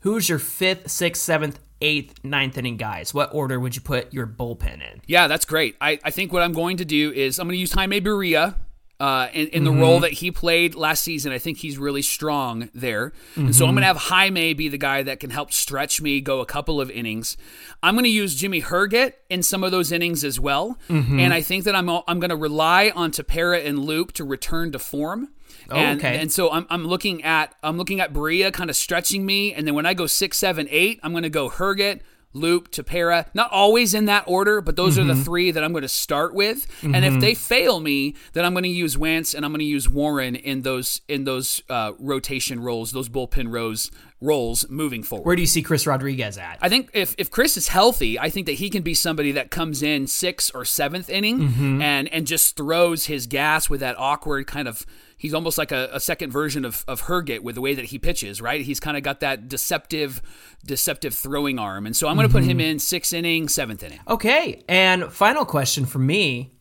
Who's 0.00 0.28
your 0.28 0.38
fifth, 0.38 0.90
sixth, 0.90 1.22
seventh, 1.22 1.58
eighth, 1.80 2.24
ninth 2.24 2.58
inning 2.58 2.76
guys? 2.76 3.14
What 3.14 3.34
order 3.34 3.58
would 3.58 3.74
you 3.74 3.82
put 3.82 4.12
your 4.12 4.26
bullpen 4.26 4.74
in? 4.74 5.02
Yeah, 5.06 5.26
that's 5.26 5.44
great. 5.44 5.76
I, 5.80 5.98
I 6.04 6.10
think 6.10 6.32
what 6.32 6.42
I'm 6.42 6.52
going 6.52 6.76
to 6.78 6.84
do 6.84 7.12
is 7.12 7.38
I'm 7.38 7.46
going 7.46 7.56
to 7.56 7.60
use 7.60 7.72
Jaime 7.72 8.00
Barría 8.00 8.56
uh, 9.00 9.28
in, 9.32 9.48
in 9.48 9.64
the 9.64 9.72
role 9.72 9.94
mm-hmm. 9.94 10.02
that 10.02 10.12
he 10.12 10.30
played 10.30 10.74
last 10.74 11.02
season. 11.02 11.32
I 11.32 11.38
think 11.38 11.58
he's 11.58 11.78
really 11.78 12.02
strong 12.02 12.68
there. 12.74 13.14
And 13.34 13.56
so 13.56 13.64
I'm 13.64 13.70
mm-hmm. 13.70 13.76
going 13.76 13.80
to 13.82 13.86
have 13.86 13.96
Jaime 13.96 14.52
be 14.52 14.68
the 14.68 14.76
guy 14.76 15.02
that 15.02 15.20
can 15.20 15.30
help 15.30 15.52
stretch 15.52 16.02
me, 16.02 16.20
go 16.20 16.40
a 16.40 16.46
couple 16.46 16.82
of 16.82 16.90
innings. 16.90 17.38
I'm 17.82 17.94
going 17.94 18.04
to 18.04 18.10
use 18.10 18.34
Jimmy 18.34 18.60
Herget 18.60 19.14
in 19.30 19.42
some 19.42 19.64
of 19.64 19.70
those 19.70 19.90
innings 19.90 20.22
as 20.22 20.38
well. 20.38 20.78
Mm-hmm. 20.90 21.18
And 21.18 21.32
I 21.32 21.40
think 21.40 21.64
that 21.64 21.74
I'm, 21.74 21.88
I'm 21.88 22.20
going 22.20 22.28
to 22.28 22.36
rely 22.36 22.92
on 22.94 23.10
Tepera 23.10 23.64
and 23.64 23.78
Loup 23.78 24.12
to 24.12 24.24
return 24.24 24.70
to 24.72 24.78
form. 24.78 25.30
And, 25.70 25.98
okay. 25.98 26.18
and 26.18 26.30
so 26.30 26.50
I'm, 26.50 26.66
I'm 26.70 26.86
looking 26.86 27.22
at 27.22 27.54
I'm 27.62 27.76
looking 27.76 28.00
at 28.00 28.12
Barría 28.12 28.52
kind 28.52 28.70
of 28.70 28.76
stretching 28.76 29.24
me, 29.26 29.52
and 29.54 29.66
then 29.66 29.74
when 29.74 29.86
I 29.86 29.94
go 29.94 30.06
six, 30.06 30.38
seven, 30.38 30.66
eight, 30.70 31.00
I'm 31.02 31.12
going 31.12 31.22
to 31.22 31.30
go 31.30 31.48
Herget, 31.48 32.00
Loup, 32.32 32.70
Tepera. 32.70 33.26
Not 33.34 33.50
always 33.50 33.92
in 33.92 34.04
that 34.04 34.24
order, 34.26 34.60
but 34.60 34.76
those 34.76 34.98
are 34.98 35.04
the 35.04 35.16
three 35.16 35.50
that 35.50 35.64
I'm 35.64 35.72
going 35.72 35.82
to 35.82 35.88
start 35.88 36.32
with. 36.32 36.66
And 36.82 37.04
if 37.04 37.20
they 37.20 37.34
fail 37.34 37.80
me, 37.80 38.14
then 38.32 38.44
I'm 38.44 38.52
going 38.52 38.62
to 38.64 38.68
use 38.68 38.96
Wantz 38.96 39.34
and 39.34 39.44
I'm 39.44 39.50
going 39.50 39.60
to 39.60 39.64
use 39.64 39.88
Warren 39.88 40.36
in 40.36 40.62
those 40.62 41.00
in 41.08 41.24
those 41.24 41.62
uh, 41.68 41.92
rotation 41.98 42.60
roles, 42.60 42.92
those 42.92 43.08
bullpen 43.08 43.52
rows 43.52 43.90
roles 44.20 44.68
moving 44.68 45.02
forward. 45.02 45.24
Where 45.24 45.36
do 45.36 45.42
you 45.42 45.46
see 45.46 45.62
Chris 45.62 45.86
Rodriguez 45.86 46.36
at? 46.36 46.58
I 46.60 46.68
think 46.68 46.90
if, 46.92 47.14
if 47.16 47.30
Chris 47.30 47.56
is 47.56 47.68
healthy, 47.68 48.18
I 48.18 48.28
think 48.28 48.46
that 48.46 48.54
he 48.54 48.68
can 48.68 48.82
be 48.82 48.94
somebody 48.94 49.32
that 49.32 49.50
comes 49.50 49.82
in 49.82 50.06
sixth 50.06 50.50
or 50.54 50.64
seventh 50.64 51.08
inning 51.08 51.40
mm-hmm. 51.40 51.82
and 51.82 52.08
and 52.12 52.26
just 52.26 52.56
throws 52.56 53.06
his 53.06 53.26
gas 53.26 53.70
with 53.70 53.80
that 53.80 53.98
awkward 53.98 54.46
kind 54.46 54.68
of. 54.68 54.84
He's 55.16 55.34
almost 55.34 55.58
like 55.58 55.70
a, 55.70 55.90
a 55.92 56.00
second 56.00 56.30
version 56.30 56.64
of, 56.64 56.82
of 56.88 57.02
Herget 57.02 57.40
with 57.40 57.54
the 57.54 57.60
way 57.60 57.74
that 57.74 57.86
he 57.86 57.98
pitches, 57.98 58.40
right? 58.40 58.62
He's 58.62 58.80
kind 58.80 58.96
of 58.96 59.02
got 59.02 59.20
that 59.20 59.48
deceptive, 59.48 60.22
deceptive 60.64 61.12
throwing 61.12 61.58
arm, 61.58 61.84
and 61.84 61.94
so 61.94 62.08
I'm 62.08 62.16
going 62.16 62.26
to 62.26 62.32
put 62.32 62.42
him 62.42 62.56
mm-hmm. 62.56 62.72
in 62.72 62.78
sixth 62.78 63.12
inning, 63.12 63.48
seventh 63.48 63.82
inning. 63.82 64.00
Okay. 64.08 64.62
And 64.66 65.12
final 65.12 65.44
question 65.44 65.84
for 65.84 65.98
me 65.98 66.52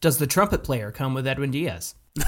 Does 0.00 0.16
the 0.16 0.26
trumpet 0.26 0.64
player 0.64 0.90
come 0.90 1.12
with 1.12 1.26
Edwin 1.26 1.50
Diaz? 1.50 1.94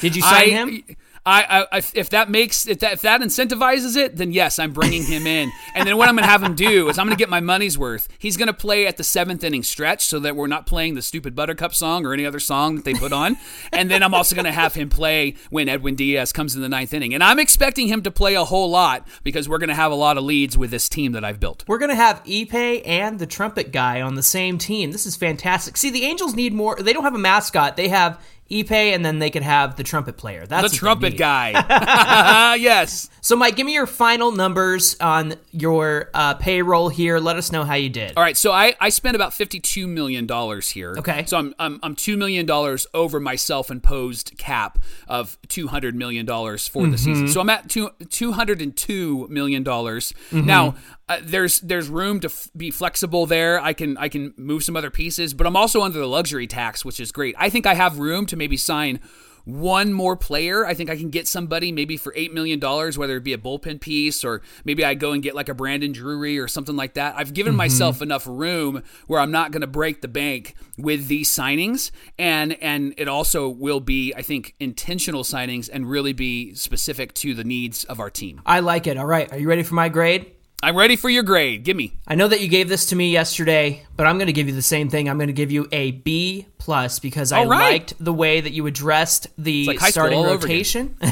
Did 0.00 0.16
you 0.16 0.22
sign 0.22 0.42
I, 0.42 0.48
him? 0.48 0.82
I, 1.26 1.66
I 1.72 1.78
if 1.94 2.10
that 2.10 2.30
makes 2.30 2.68
if 2.68 2.78
that 2.78 2.92
if 2.94 3.00
that 3.02 3.20
incentivizes 3.20 3.96
it, 3.96 4.16
then 4.16 4.32
yes, 4.32 4.60
I'm 4.60 4.72
bringing 4.72 5.02
him 5.02 5.26
in. 5.26 5.50
and 5.74 5.86
then 5.86 5.96
what 5.96 6.08
I'm 6.08 6.14
going 6.14 6.24
to 6.24 6.30
have 6.30 6.42
him 6.42 6.54
do 6.54 6.88
is 6.88 6.98
I'm 6.98 7.06
going 7.06 7.16
to 7.16 7.20
get 7.20 7.28
my 7.28 7.40
money's 7.40 7.76
worth. 7.76 8.08
He's 8.18 8.36
going 8.36 8.46
to 8.46 8.54
play 8.54 8.86
at 8.86 8.96
the 8.96 9.04
seventh 9.04 9.42
inning 9.42 9.64
stretch, 9.64 10.06
so 10.06 10.20
that 10.20 10.36
we're 10.36 10.46
not 10.46 10.66
playing 10.66 10.94
the 10.94 11.02
stupid 11.02 11.34
Buttercup 11.34 11.74
song 11.74 12.06
or 12.06 12.12
any 12.12 12.24
other 12.24 12.38
song 12.38 12.76
that 12.76 12.84
they 12.84 12.94
put 12.94 13.12
on. 13.12 13.36
and 13.72 13.90
then 13.90 14.04
I'm 14.04 14.14
also 14.14 14.36
going 14.36 14.44
to 14.44 14.52
have 14.52 14.74
him 14.74 14.88
play 14.88 15.34
when 15.50 15.68
Edwin 15.68 15.96
Diaz 15.96 16.32
comes 16.32 16.54
in 16.54 16.62
the 16.62 16.68
ninth 16.68 16.94
inning, 16.94 17.12
and 17.12 17.24
I'm 17.24 17.40
expecting 17.40 17.88
him 17.88 18.02
to 18.02 18.10
play 18.12 18.34
a 18.34 18.44
whole 18.44 18.70
lot 18.70 19.06
because 19.24 19.48
we're 19.48 19.58
going 19.58 19.68
to 19.68 19.74
have 19.74 19.90
a 19.90 19.96
lot 19.96 20.16
of 20.16 20.24
leads 20.24 20.56
with 20.56 20.70
this 20.70 20.88
team 20.88 21.12
that 21.12 21.24
I've 21.24 21.40
built. 21.40 21.64
We're 21.66 21.78
going 21.78 21.90
to 21.90 21.96
have 21.96 22.22
Ipe 22.24 22.82
and 22.86 23.18
the 23.18 23.26
trumpet 23.26 23.72
guy 23.72 24.00
on 24.00 24.14
the 24.14 24.22
same 24.22 24.58
team. 24.58 24.92
This 24.92 25.06
is 25.06 25.16
fantastic. 25.16 25.76
See, 25.76 25.90
the 25.90 26.04
Angels 26.04 26.34
need 26.36 26.52
more. 26.52 26.76
They 26.76 26.92
don't 26.92 27.02
have 27.02 27.14
a 27.14 27.18
mascot. 27.18 27.76
They 27.76 27.88
have 27.88 28.20
Ipe, 28.50 28.70
and 28.70 29.04
then 29.04 29.18
they 29.18 29.30
could 29.30 29.42
have 29.42 29.76
the 29.76 29.82
trumpet 29.82 30.16
player. 30.16 30.46
That's 30.46 30.70
the 30.70 30.76
trumpet 30.76 31.16
guy. 31.16 31.50
yes. 32.60 33.08
So, 33.20 33.34
Mike, 33.34 33.56
give 33.56 33.66
me 33.66 33.74
your 33.74 33.86
final 33.86 34.30
numbers 34.30 34.96
on 35.00 35.34
your 35.50 36.10
uh, 36.14 36.34
payroll 36.34 36.88
here. 36.88 37.18
Let 37.18 37.36
us 37.36 37.50
know 37.50 37.64
how 37.64 37.74
you 37.74 37.88
did. 37.88 38.12
All 38.16 38.22
right. 38.22 38.36
So 38.36 38.52
I, 38.52 38.74
I 38.80 38.88
spent 38.90 39.16
about 39.16 39.32
$52 39.32 39.88
million 39.88 40.28
here. 40.62 40.94
Okay. 40.98 41.24
So 41.26 41.36
I'm, 41.38 41.54
I'm, 41.58 41.80
I'm 41.82 41.96
$2 41.96 42.16
million 42.16 42.48
over 42.94 43.18
my 43.18 43.34
self 43.34 43.70
imposed 43.70 44.38
cap 44.38 44.78
of 45.08 45.36
$200 45.48 45.94
million 45.94 46.24
for 46.26 46.32
Mm-hmm. 46.36 46.90
the 46.92 46.98
season. 46.98 47.28
So 47.28 47.40
I'm 47.40 47.50
at 47.50 47.68
two, 47.68 47.90
$202 48.00 49.28
million. 49.28 49.64
Mm-hmm. 49.64 50.46
Now, 50.46 50.76
uh, 51.08 51.18
there's 51.22 51.60
there's 51.60 51.88
room 51.88 52.18
to 52.20 52.26
f- 52.26 52.48
be 52.56 52.70
flexible 52.72 53.26
there. 53.26 53.60
I 53.60 53.72
can 53.74 53.96
I 53.96 54.08
can 54.08 54.34
move 54.36 54.64
some 54.64 54.76
other 54.76 54.90
pieces, 54.90 55.34
but 55.34 55.46
I'm 55.46 55.56
also 55.56 55.82
under 55.82 56.00
the 56.00 56.06
luxury 56.08 56.48
tax, 56.48 56.84
which 56.84 56.98
is 56.98 57.12
great. 57.12 57.36
I 57.38 57.48
think 57.48 57.64
I 57.64 57.74
have 57.74 57.98
room 58.00 58.26
to 58.26 58.35
maybe 58.36 58.56
sign 58.56 59.00
one 59.46 59.92
more 59.92 60.16
player. 60.16 60.66
I 60.66 60.74
think 60.74 60.90
I 60.90 60.96
can 60.96 61.08
get 61.08 61.28
somebody 61.28 61.70
maybe 61.70 61.96
for 61.96 62.12
eight 62.16 62.34
million 62.34 62.58
dollars, 62.58 62.98
whether 62.98 63.16
it 63.16 63.22
be 63.22 63.32
a 63.32 63.38
bullpen 63.38 63.80
piece 63.80 64.24
or 64.24 64.42
maybe 64.64 64.84
I 64.84 64.94
go 64.94 65.12
and 65.12 65.22
get 65.22 65.36
like 65.36 65.48
a 65.48 65.54
Brandon 65.54 65.92
Drury 65.92 66.38
or 66.38 66.48
something 66.48 66.74
like 66.74 66.94
that. 66.94 67.14
I've 67.16 67.32
given 67.32 67.52
mm-hmm. 67.52 67.58
myself 67.58 68.02
enough 68.02 68.26
room 68.26 68.82
where 69.06 69.20
I'm 69.20 69.30
not 69.30 69.52
going 69.52 69.60
to 69.60 69.68
break 69.68 70.02
the 70.02 70.08
bank 70.08 70.56
with 70.76 71.06
these 71.06 71.30
signings, 71.30 71.92
and 72.18 72.54
and 72.60 72.92
it 72.98 73.06
also 73.08 73.48
will 73.48 73.80
be 73.80 74.12
I 74.14 74.22
think 74.22 74.56
intentional 74.58 75.22
signings 75.22 75.70
and 75.72 75.88
really 75.88 76.12
be 76.12 76.54
specific 76.54 77.14
to 77.14 77.32
the 77.32 77.44
needs 77.44 77.84
of 77.84 78.00
our 78.00 78.10
team. 78.10 78.42
I 78.44 78.60
like 78.60 78.88
it. 78.88 78.98
All 78.98 79.06
right. 79.06 79.32
Are 79.32 79.38
you 79.38 79.48
ready 79.48 79.62
for 79.62 79.74
my 79.74 79.88
grade? 79.88 80.35
I'm 80.62 80.74
ready 80.74 80.96
for 80.96 81.10
your 81.10 81.22
grade. 81.22 81.64
Give 81.64 81.76
me. 81.76 81.92
I 82.08 82.14
know 82.14 82.28
that 82.28 82.40
you 82.40 82.48
gave 82.48 82.68
this 82.68 82.86
to 82.86 82.96
me 82.96 83.10
yesterday, 83.10 83.84
but 83.94 84.06
I'm 84.06 84.16
going 84.16 84.28
to 84.28 84.32
give 84.32 84.48
you 84.48 84.54
the 84.54 84.62
same 84.62 84.88
thing. 84.88 85.08
I'm 85.08 85.18
going 85.18 85.26
to 85.28 85.34
give 85.34 85.52
you 85.52 85.68
a 85.70 85.90
B 85.90 86.46
plus 86.58 86.98
because 86.98 87.30
I 87.30 87.44
right. 87.44 87.72
liked 87.72 87.94
the 88.02 88.12
way 88.12 88.40
that 88.40 88.52
you 88.52 88.66
addressed 88.66 89.28
the 89.36 89.66
like 89.66 89.80
starting 89.80 90.18
all 90.18 90.24
over 90.24 90.46
again. 90.46 90.48
rotation. 90.48 90.96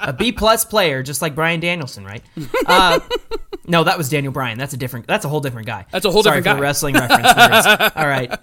a 0.00 0.14
B 0.16 0.30
plus 0.30 0.64
player, 0.64 1.02
just 1.02 1.20
like 1.22 1.34
Bryan 1.34 1.60
Danielson, 1.60 2.04
right? 2.04 2.22
Uh, 2.66 3.00
no, 3.66 3.84
that 3.84 3.98
was 3.98 4.08
Daniel 4.08 4.32
Bryan. 4.32 4.58
That's 4.58 4.72
a 4.72 4.76
different. 4.76 5.06
That's 5.06 5.24
a 5.24 5.28
whole 5.28 5.40
different 5.40 5.66
guy. 5.66 5.86
That's 5.90 6.04
a 6.04 6.10
whole 6.10 6.22
Sorry 6.22 6.38
different 6.38 6.58
guy. 6.58 6.62
wrestling 6.62 6.94
reference. 6.94 7.26
All 7.96 8.06
right. 8.06 8.38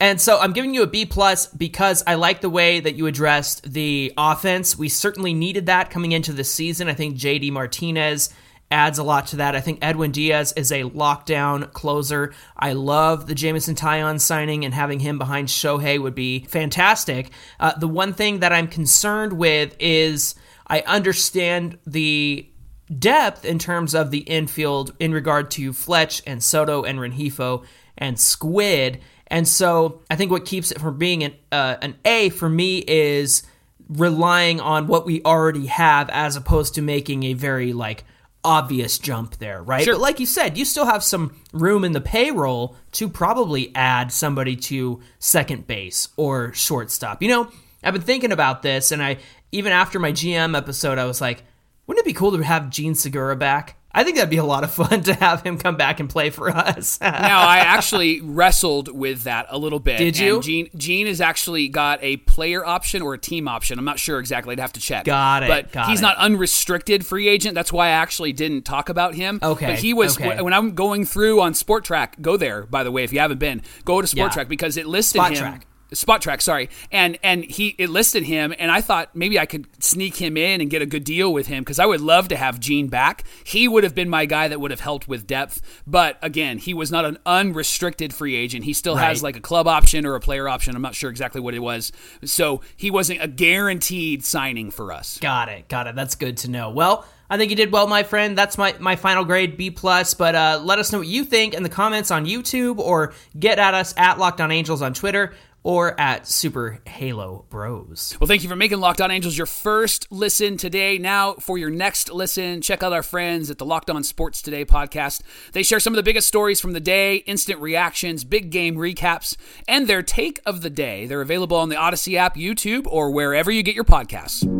And 0.00 0.18
so 0.18 0.40
I'm 0.40 0.54
giving 0.54 0.72
you 0.72 0.82
a 0.82 0.86
B 0.86 1.04
plus 1.04 1.46
because 1.46 2.02
I 2.06 2.14
like 2.14 2.40
the 2.40 2.48
way 2.48 2.80
that 2.80 2.94
you 2.94 3.06
addressed 3.06 3.70
the 3.70 4.12
offense. 4.16 4.76
We 4.78 4.88
certainly 4.88 5.34
needed 5.34 5.66
that 5.66 5.90
coming 5.90 6.12
into 6.12 6.32
the 6.32 6.42
season. 6.42 6.88
I 6.88 6.94
think 6.94 7.16
JD 7.16 7.52
Martinez 7.52 8.30
adds 8.70 8.98
a 8.98 9.02
lot 9.02 9.26
to 9.26 9.36
that. 9.36 9.54
I 9.54 9.60
think 9.60 9.80
Edwin 9.82 10.12
Diaz 10.12 10.54
is 10.56 10.72
a 10.72 10.84
lockdown 10.84 11.72
closer. 11.72 12.32
I 12.56 12.72
love 12.72 13.26
the 13.26 13.34
Jameson 13.34 13.74
Taillon 13.74 14.20
signing 14.20 14.64
and 14.64 14.72
having 14.72 15.00
him 15.00 15.18
behind 15.18 15.48
Shohei 15.48 16.00
would 16.00 16.14
be 16.14 16.44
fantastic. 16.44 17.30
Uh, 17.58 17.76
the 17.76 17.88
one 17.88 18.14
thing 18.14 18.40
that 18.40 18.52
I'm 18.52 18.68
concerned 18.68 19.34
with 19.34 19.76
is 19.80 20.34
I 20.66 20.80
understand 20.82 21.78
the 21.86 22.48
depth 22.96 23.44
in 23.44 23.58
terms 23.58 23.94
of 23.94 24.10
the 24.10 24.20
infield 24.20 24.94
in 24.98 25.12
regard 25.12 25.50
to 25.52 25.72
Fletch 25.72 26.22
and 26.26 26.42
Soto 26.42 26.84
and 26.84 26.98
Rengifo 26.98 27.64
and 27.98 28.18
Squid. 28.18 29.00
And 29.30 29.46
so 29.46 30.02
I 30.10 30.16
think 30.16 30.30
what 30.30 30.44
keeps 30.44 30.72
it 30.72 30.80
from 30.80 30.98
being 30.98 31.22
an, 31.22 31.34
uh, 31.52 31.76
an 31.80 31.96
A 32.04 32.30
for 32.30 32.48
me 32.48 32.78
is 32.78 33.44
relying 33.88 34.60
on 34.60 34.86
what 34.86 35.06
we 35.06 35.22
already 35.24 35.66
have 35.66 36.08
as 36.10 36.36
opposed 36.36 36.74
to 36.74 36.82
making 36.82 37.24
a 37.24 37.32
very 37.34 37.72
like 37.72 38.04
obvious 38.42 38.98
jump 38.98 39.36
there, 39.36 39.62
right? 39.62 39.84
Sure. 39.84 39.94
But 39.94 40.00
like 40.00 40.20
you 40.20 40.26
said, 40.26 40.56
you 40.56 40.64
still 40.64 40.86
have 40.86 41.04
some 41.04 41.36
room 41.52 41.84
in 41.84 41.92
the 41.92 42.00
payroll 42.00 42.76
to 42.92 43.08
probably 43.08 43.72
add 43.74 44.12
somebody 44.12 44.56
to 44.56 45.00
second 45.18 45.66
base 45.66 46.08
or 46.16 46.52
shortstop. 46.52 47.22
You 47.22 47.28
know, 47.28 47.52
I've 47.82 47.92
been 47.92 48.02
thinking 48.02 48.32
about 48.32 48.62
this 48.62 48.92
and 48.92 49.02
I 49.02 49.18
even 49.52 49.72
after 49.72 49.98
my 49.98 50.12
GM 50.12 50.56
episode 50.56 50.98
I 50.98 51.04
was 51.04 51.20
like, 51.20 51.42
wouldn't 51.86 52.04
it 52.04 52.08
be 52.08 52.14
cool 52.14 52.36
to 52.36 52.42
have 52.42 52.70
Jean 52.70 52.94
Segura 52.94 53.36
back? 53.36 53.76
I 53.92 54.04
think 54.04 54.16
that'd 54.16 54.30
be 54.30 54.36
a 54.36 54.44
lot 54.44 54.62
of 54.62 54.70
fun 54.70 55.02
to 55.04 55.14
have 55.14 55.42
him 55.42 55.58
come 55.58 55.76
back 55.76 55.98
and 56.00 56.08
play 56.08 56.30
for 56.30 56.48
us. 56.48 57.00
now 57.02 57.40
I 57.40 57.58
actually 57.58 58.20
wrestled 58.20 58.88
with 58.94 59.24
that 59.24 59.46
a 59.48 59.58
little 59.58 59.80
bit. 59.80 59.98
Did 59.98 60.18
you? 60.18 60.36
And 60.36 60.44
Jean 60.44 60.68
Jean 60.76 61.06
has 61.08 61.20
actually 61.20 61.68
got 61.68 61.98
a 62.02 62.18
player 62.18 62.64
option 62.64 63.02
or 63.02 63.14
a 63.14 63.18
team 63.18 63.48
option. 63.48 63.78
I'm 63.78 63.84
not 63.84 63.98
sure 63.98 64.20
exactly. 64.20 64.52
I'd 64.52 64.60
have 64.60 64.72
to 64.74 64.80
check. 64.80 65.04
Got 65.04 65.42
it, 65.42 65.48
But 65.48 65.72
got 65.72 65.88
he's 65.88 65.98
it. 66.00 66.02
not 66.02 66.16
unrestricted 66.18 67.04
free 67.04 67.28
agent. 67.28 67.54
That's 67.54 67.72
why 67.72 67.86
I 67.88 67.90
actually 67.90 68.32
didn't 68.32 68.62
talk 68.62 68.88
about 68.88 69.14
him. 69.14 69.40
Okay, 69.42 69.66
But 69.66 69.78
he 69.80 69.92
was 69.92 70.16
okay. 70.16 70.40
when 70.40 70.52
I'm 70.52 70.74
going 70.74 71.04
through 71.04 71.40
on 71.40 71.54
Sport 71.54 71.84
Track. 71.84 72.20
Go 72.20 72.36
there, 72.36 72.66
by 72.66 72.84
the 72.84 72.92
way, 72.92 73.02
if 73.04 73.12
you 73.12 73.18
haven't 73.20 73.38
been. 73.38 73.62
Go 73.84 74.00
to 74.00 74.06
Sport 74.06 74.30
Yeah. 74.30 74.34
Track 74.34 74.48
because 74.48 74.76
it 74.76 74.86
listed 74.86 75.18
Spot 75.20 75.32
him. 75.32 75.38
Track. 75.38 75.66
Spotrac, 75.92 76.40
sorry, 76.40 76.70
and 76.92 77.18
and 77.22 77.44
he 77.44 77.74
it 77.78 77.90
listed 77.90 78.24
him, 78.24 78.54
and 78.58 78.70
I 78.70 78.80
thought 78.80 79.14
maybe 79.14 79.38
I 79.38 79.46
could 79.46 79.66
sneak 79.82 80.16
him 80.16 80.36
in 80.36 80.60
and 80.60 80.70
get 80.70 80.82
a 80.82 80.86
good 80.86 81.04
deal 81.04 81.32
with 81.32 81.46
him 81.48 81.62
because 81.62 81.78
I 81.78 81.86
would 81.86 82.00
love 82.00 82.28
to 82.28 82.36
have 82.36 82.60
Jean 82.60 82.88
back. 82.88 83.24
He 83.44 83.66
would 83.66 83.84
have 83.84 83.94
been 83.94 84.08
my 84.08 84.26
guy 84.26 84.48
that 84.48 84.60
would 84.60 84.70
have 84.70 84.80
helped 84.80 85.08
with 85.08 85.26
depth, 85.26 85.82
but 85.86 86.18
again, 86.22 86.58
he 86.58 86.74
was 86.74 86.90
not 86.90 87.04
an 87.04 87.18
unrestricted 87.26 88.14
free 88.14 88.36
agent. 88.36 88.64
He 88.64 88.72
still 88.72 88.96
has 88.96 89.22
like 89.22 89.36
a 89.36 89.40
club 89.40 89.66
option 89.66 90.06
or 90.06 90.14
a 90.14 90.20
player 90.20 90.48
option. 90.48 90.76
I'm 90.76 90.82
not 90.82 90.94
sure 90.94 91.10
exactly 91.10 91.40
what 91.40 91.54
it 91.54 91.60
was, 91.60 91.92
so 92.24 92.60
he 92.76 92.90
wasn't 92.90 93.22
a 93.22 93.28
guaranteed 93.28 94.24
signing 94.24 94.70
for 94.70 94.92
us. 94.92 95.18
Got 95.18 95.48
it. 95.48 95.68
Got 95.68 95.86
it. 95.86 95.96
That's 95.96 96.14
good 96.14 96.36
to 96.38 96.50
know. 96.50 96.70
Well, 96.70 97.04
I 97.28 97.36
think 97.36 97.50
you 97.50 97.56
did 97.56 97.70
well, 97.70 97.86
my 97.86 98.02
friend. 98.02 98.36
That's 98.36 98.58
my, 98.58 98.74
my 98.80 98.96
final 98.96 99.24
grade, 99.24 99.56
B 99.56 99.70
plus. 99.70 100.14
But 100.14 100.34
uh, 100.34 100.60
let 100.64 100.80
us 100.80 100.90
know 100.90 100.98
what 100.98 101.06
you 101.06 101.24
think 101.24 101.54
in 101.54 101.62
the 101.62 101.68
comments 101.68 102.10
on 102.10 102.26
YouTube, 102.26 102.78
or 102.78 103.14
get 103.38 103.60
at 103.60 103.72
us 103.72 103.94
at 103.96 104.18
Locked 104.18 104.40
On 104.40 104.50
Angels 104.50 104.82
on 104.82 104.94
Twitter, 104.94 105.32
or 105.62 105.98
at 106.00 106.26
Super 106.26 106.80
Halo 106.86 107.44
Bros. 107.50 108.16
Well, 108.18 108.28
thank 108.28 108.42
you 108.42 108.48
for 108.48 108.56
making 108.56 108.80
Locked 108.80 109.00
On 109.00 109.10
Angels 109.10 109.36
your 109.36 109.46
first 109.46 110.06
listen 110.10 110.56
today. 110.56 110.98
Now, 110.98 111.34
for 111.34 111.58
your 111.58 111.70
next 111.70 112.10
listen, 112.10 112.60
check 112.62 112.82
out 112.82 112.92
our 112.92 113.02
friends 113.02 113.50
at 113.50 113.58
the 113.58 113.66
Locked 113.66 113.90
On 113.90 114.02
Sports 114.02 114.42
Today 114.42 114.64
podcast. 114.64 115.22
They 115.52 115.62
share 115.62 115.80
some 115.80 115.92
of 115.92 115.96
the 115.96 116.02
biggest 116.02 116.28
stories 116.28 116.60
from 116.60 116.72
the 116.72 116.80
day, 116.80 117.16
instant 117.16 117.60
reactions, 117.60 118.24
big 118.24 118.50
game 118.50 118.76
recaps, 118.76 119.36
and 119.68 119.86
their 119.86 120.02
take 120.02 120.40
of 120.46 120.62
the 120.62 120.70
day. 120.70 121.06
They're 121.06 121.20
available 121.20 121.56
on 121.56 121.68
the 121.68 121.76
Odyssey 121.76 122.16
app, 122.16 122.36
YouTube, 122.36 122.86
or 122.86 123.10
wherever 123.10 123.50
you 123.50 123.62
get 123.62 123.74
your 123.74 123.84
podcasts. 123.84 124.59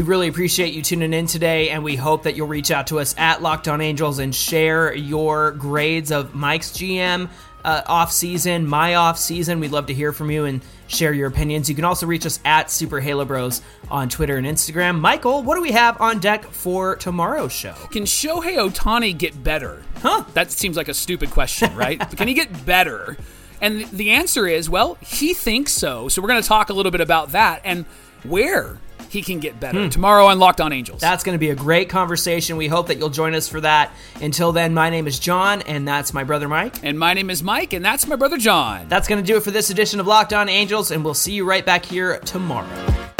We 0.00 0.06
really 0.06 0.28
appreciate 0.28 0.72
you 0.72 0.80
tuning 0.80 1.12
in 1.12 1.26
today, 1.26 1.68
and 1.68 1.84
we 1.84 1.94
hope 1.94 2.22
that 2.22 2.34
you'll 2.34 2.48
reach 2.48 2.70
out 2.70 2.86
to 2.86 3.00
us 3.00 3.14
at 3.18 3.42
Locked 3.42 3.68
On 3.68 3.82
Angels 3.82 4.18
and 4.18 4.34
share 4.34 4.94
your 4.94 5.50
grades 5.50 6.10
of 6.10 6.34
Mike's 6.34 6.70
GM 6.70 7.28
uh, 7.66 7.82
off 7.84 8.10
season, 8.10 8.66
my 8.66 8.94
off 8.94 9.18
season. 9.18 9.60
We'd 9.60 9.72
love 9.72 9.88
to 9.88 9.92
hear 9.92 10.14
from 10.14 10.30
you 10.30 10.46
and 10.46 10.62
share 10.86 11.12
your 11.12 11.28
opinions. 11.28 11.68
You 11.68 11.74
can 11.74 11.84
also 11.84 12.06
reach 12.06 12.24
us 12.24 12.40
at 12.46 12.70
Super 12.70 12.98
Halo 12.98 13.26
Bros 13.26 13.60
on 13.90 14.08
Twitter 14.08 14.38
and 14.38 14.46
Instagram. 14.46 14.98
Michael, 14.98 15.42
what 15.42 15.56
do 15.56 15.60
we 15.60 15.72
have 15.72 16.00
on 16.00 16.18
deck 16.18 16.46
for 16.46 16.96
tomorrow's 16.96 17.52
show? 17.52 17.74
Can 17.90 18.04
Shohei 18.04 18.56
Ohtani 18.56 19.16
get 19.18 19.44
better? 19.44 19.82
Huh? 19.96 20.24
That 20.32 20.50
seems 20.50 20.78
like 20.78 20.88
a 20.88 20.94
stupid 20.94 21.30
question, 21.30 21.76
right? 21.76 22.00
Can 22.16 22.26
he 22.26 22.32
get 22.32 22.64
better? 22.64 23.18
And 23.60 23.84
the 23.90 24.12
answer 24.12 24.46
is, 24.46 24.70
well, 24.70 24.94
he 25.02 25.34
thinks 25.34 25.72
so. 25.72 26.08
So 26.08 26.22
we're 26.22 26.28
going 26.28 26.40
to 26.40 26.48
talk 26.48 26.70
a 26.70 26.72
little 26.72 26.90
bit 26.90 27.02
about 27.02 27.32
that 27.32 27.60
and 27.64 27.84
where 28.22 28.78
he 29.10 29.22
can 29.22 29.40
get 29.40 29.58
better 29.58 29.84
hmm. 29.84 29.88
tomorrow 29.88 30.26
on 30.26 30.38
Locked 30.38 30.60
On 30.60 30.72
Angels. 30.72 31.00
That's 31.00 31.24
going 31.24 31.34
to 31.34 31.38
be 31.38 31.50
a 31.50 31.54
great 31.56 31.88
conversation. 31.88 32.56
We 32.56 32.68
hope 32.68 32.86
that 32.86 32.98
you'll 32.98 33.10
join 33.10 33.34
us 33.34 33.48
for 33.48 33.60
that. 33.60 33.92
Until 34.22 34.52
then, 34.52 34.72
my 34.72 34.88
name 34.88 35.08
is 35.08 35.18
John, 35.18 35.62
and 35.62 35.86
that's 35.86 36.14
my 36.14 36.22
brother 36.22 36.48
Mike. 36.48 36.84
and 36.84 36.96
my 36.96 37.12
name 37.14 37.28
is 37.28 37.42
Mike, 37.42 37.72
and 37.72 37.84
that's 37.84 38.06
my 38.06 38.14
brother 38.14 38.38
John. 38.38 38.88
That's 38.88 39.08
going 39.08 39.20
to 39.20 39.26
do 39.26 39.36
it 39.36 39.42
for 39.42 39.50
this 39.50 39.68
edition 39.70 39.98
of 39.98 40.06
Locked 40.06 40.32
On 40.32 40.48
Angels, 40.48 40.92
and 40.92 41.04
we'll 41.04 41.14
see 41.14 41.32
you 41.32 41.44
right 41.44 41.66
back 41.66 41.84
here 41.84 42.20
tomorrow. 42.20 43.19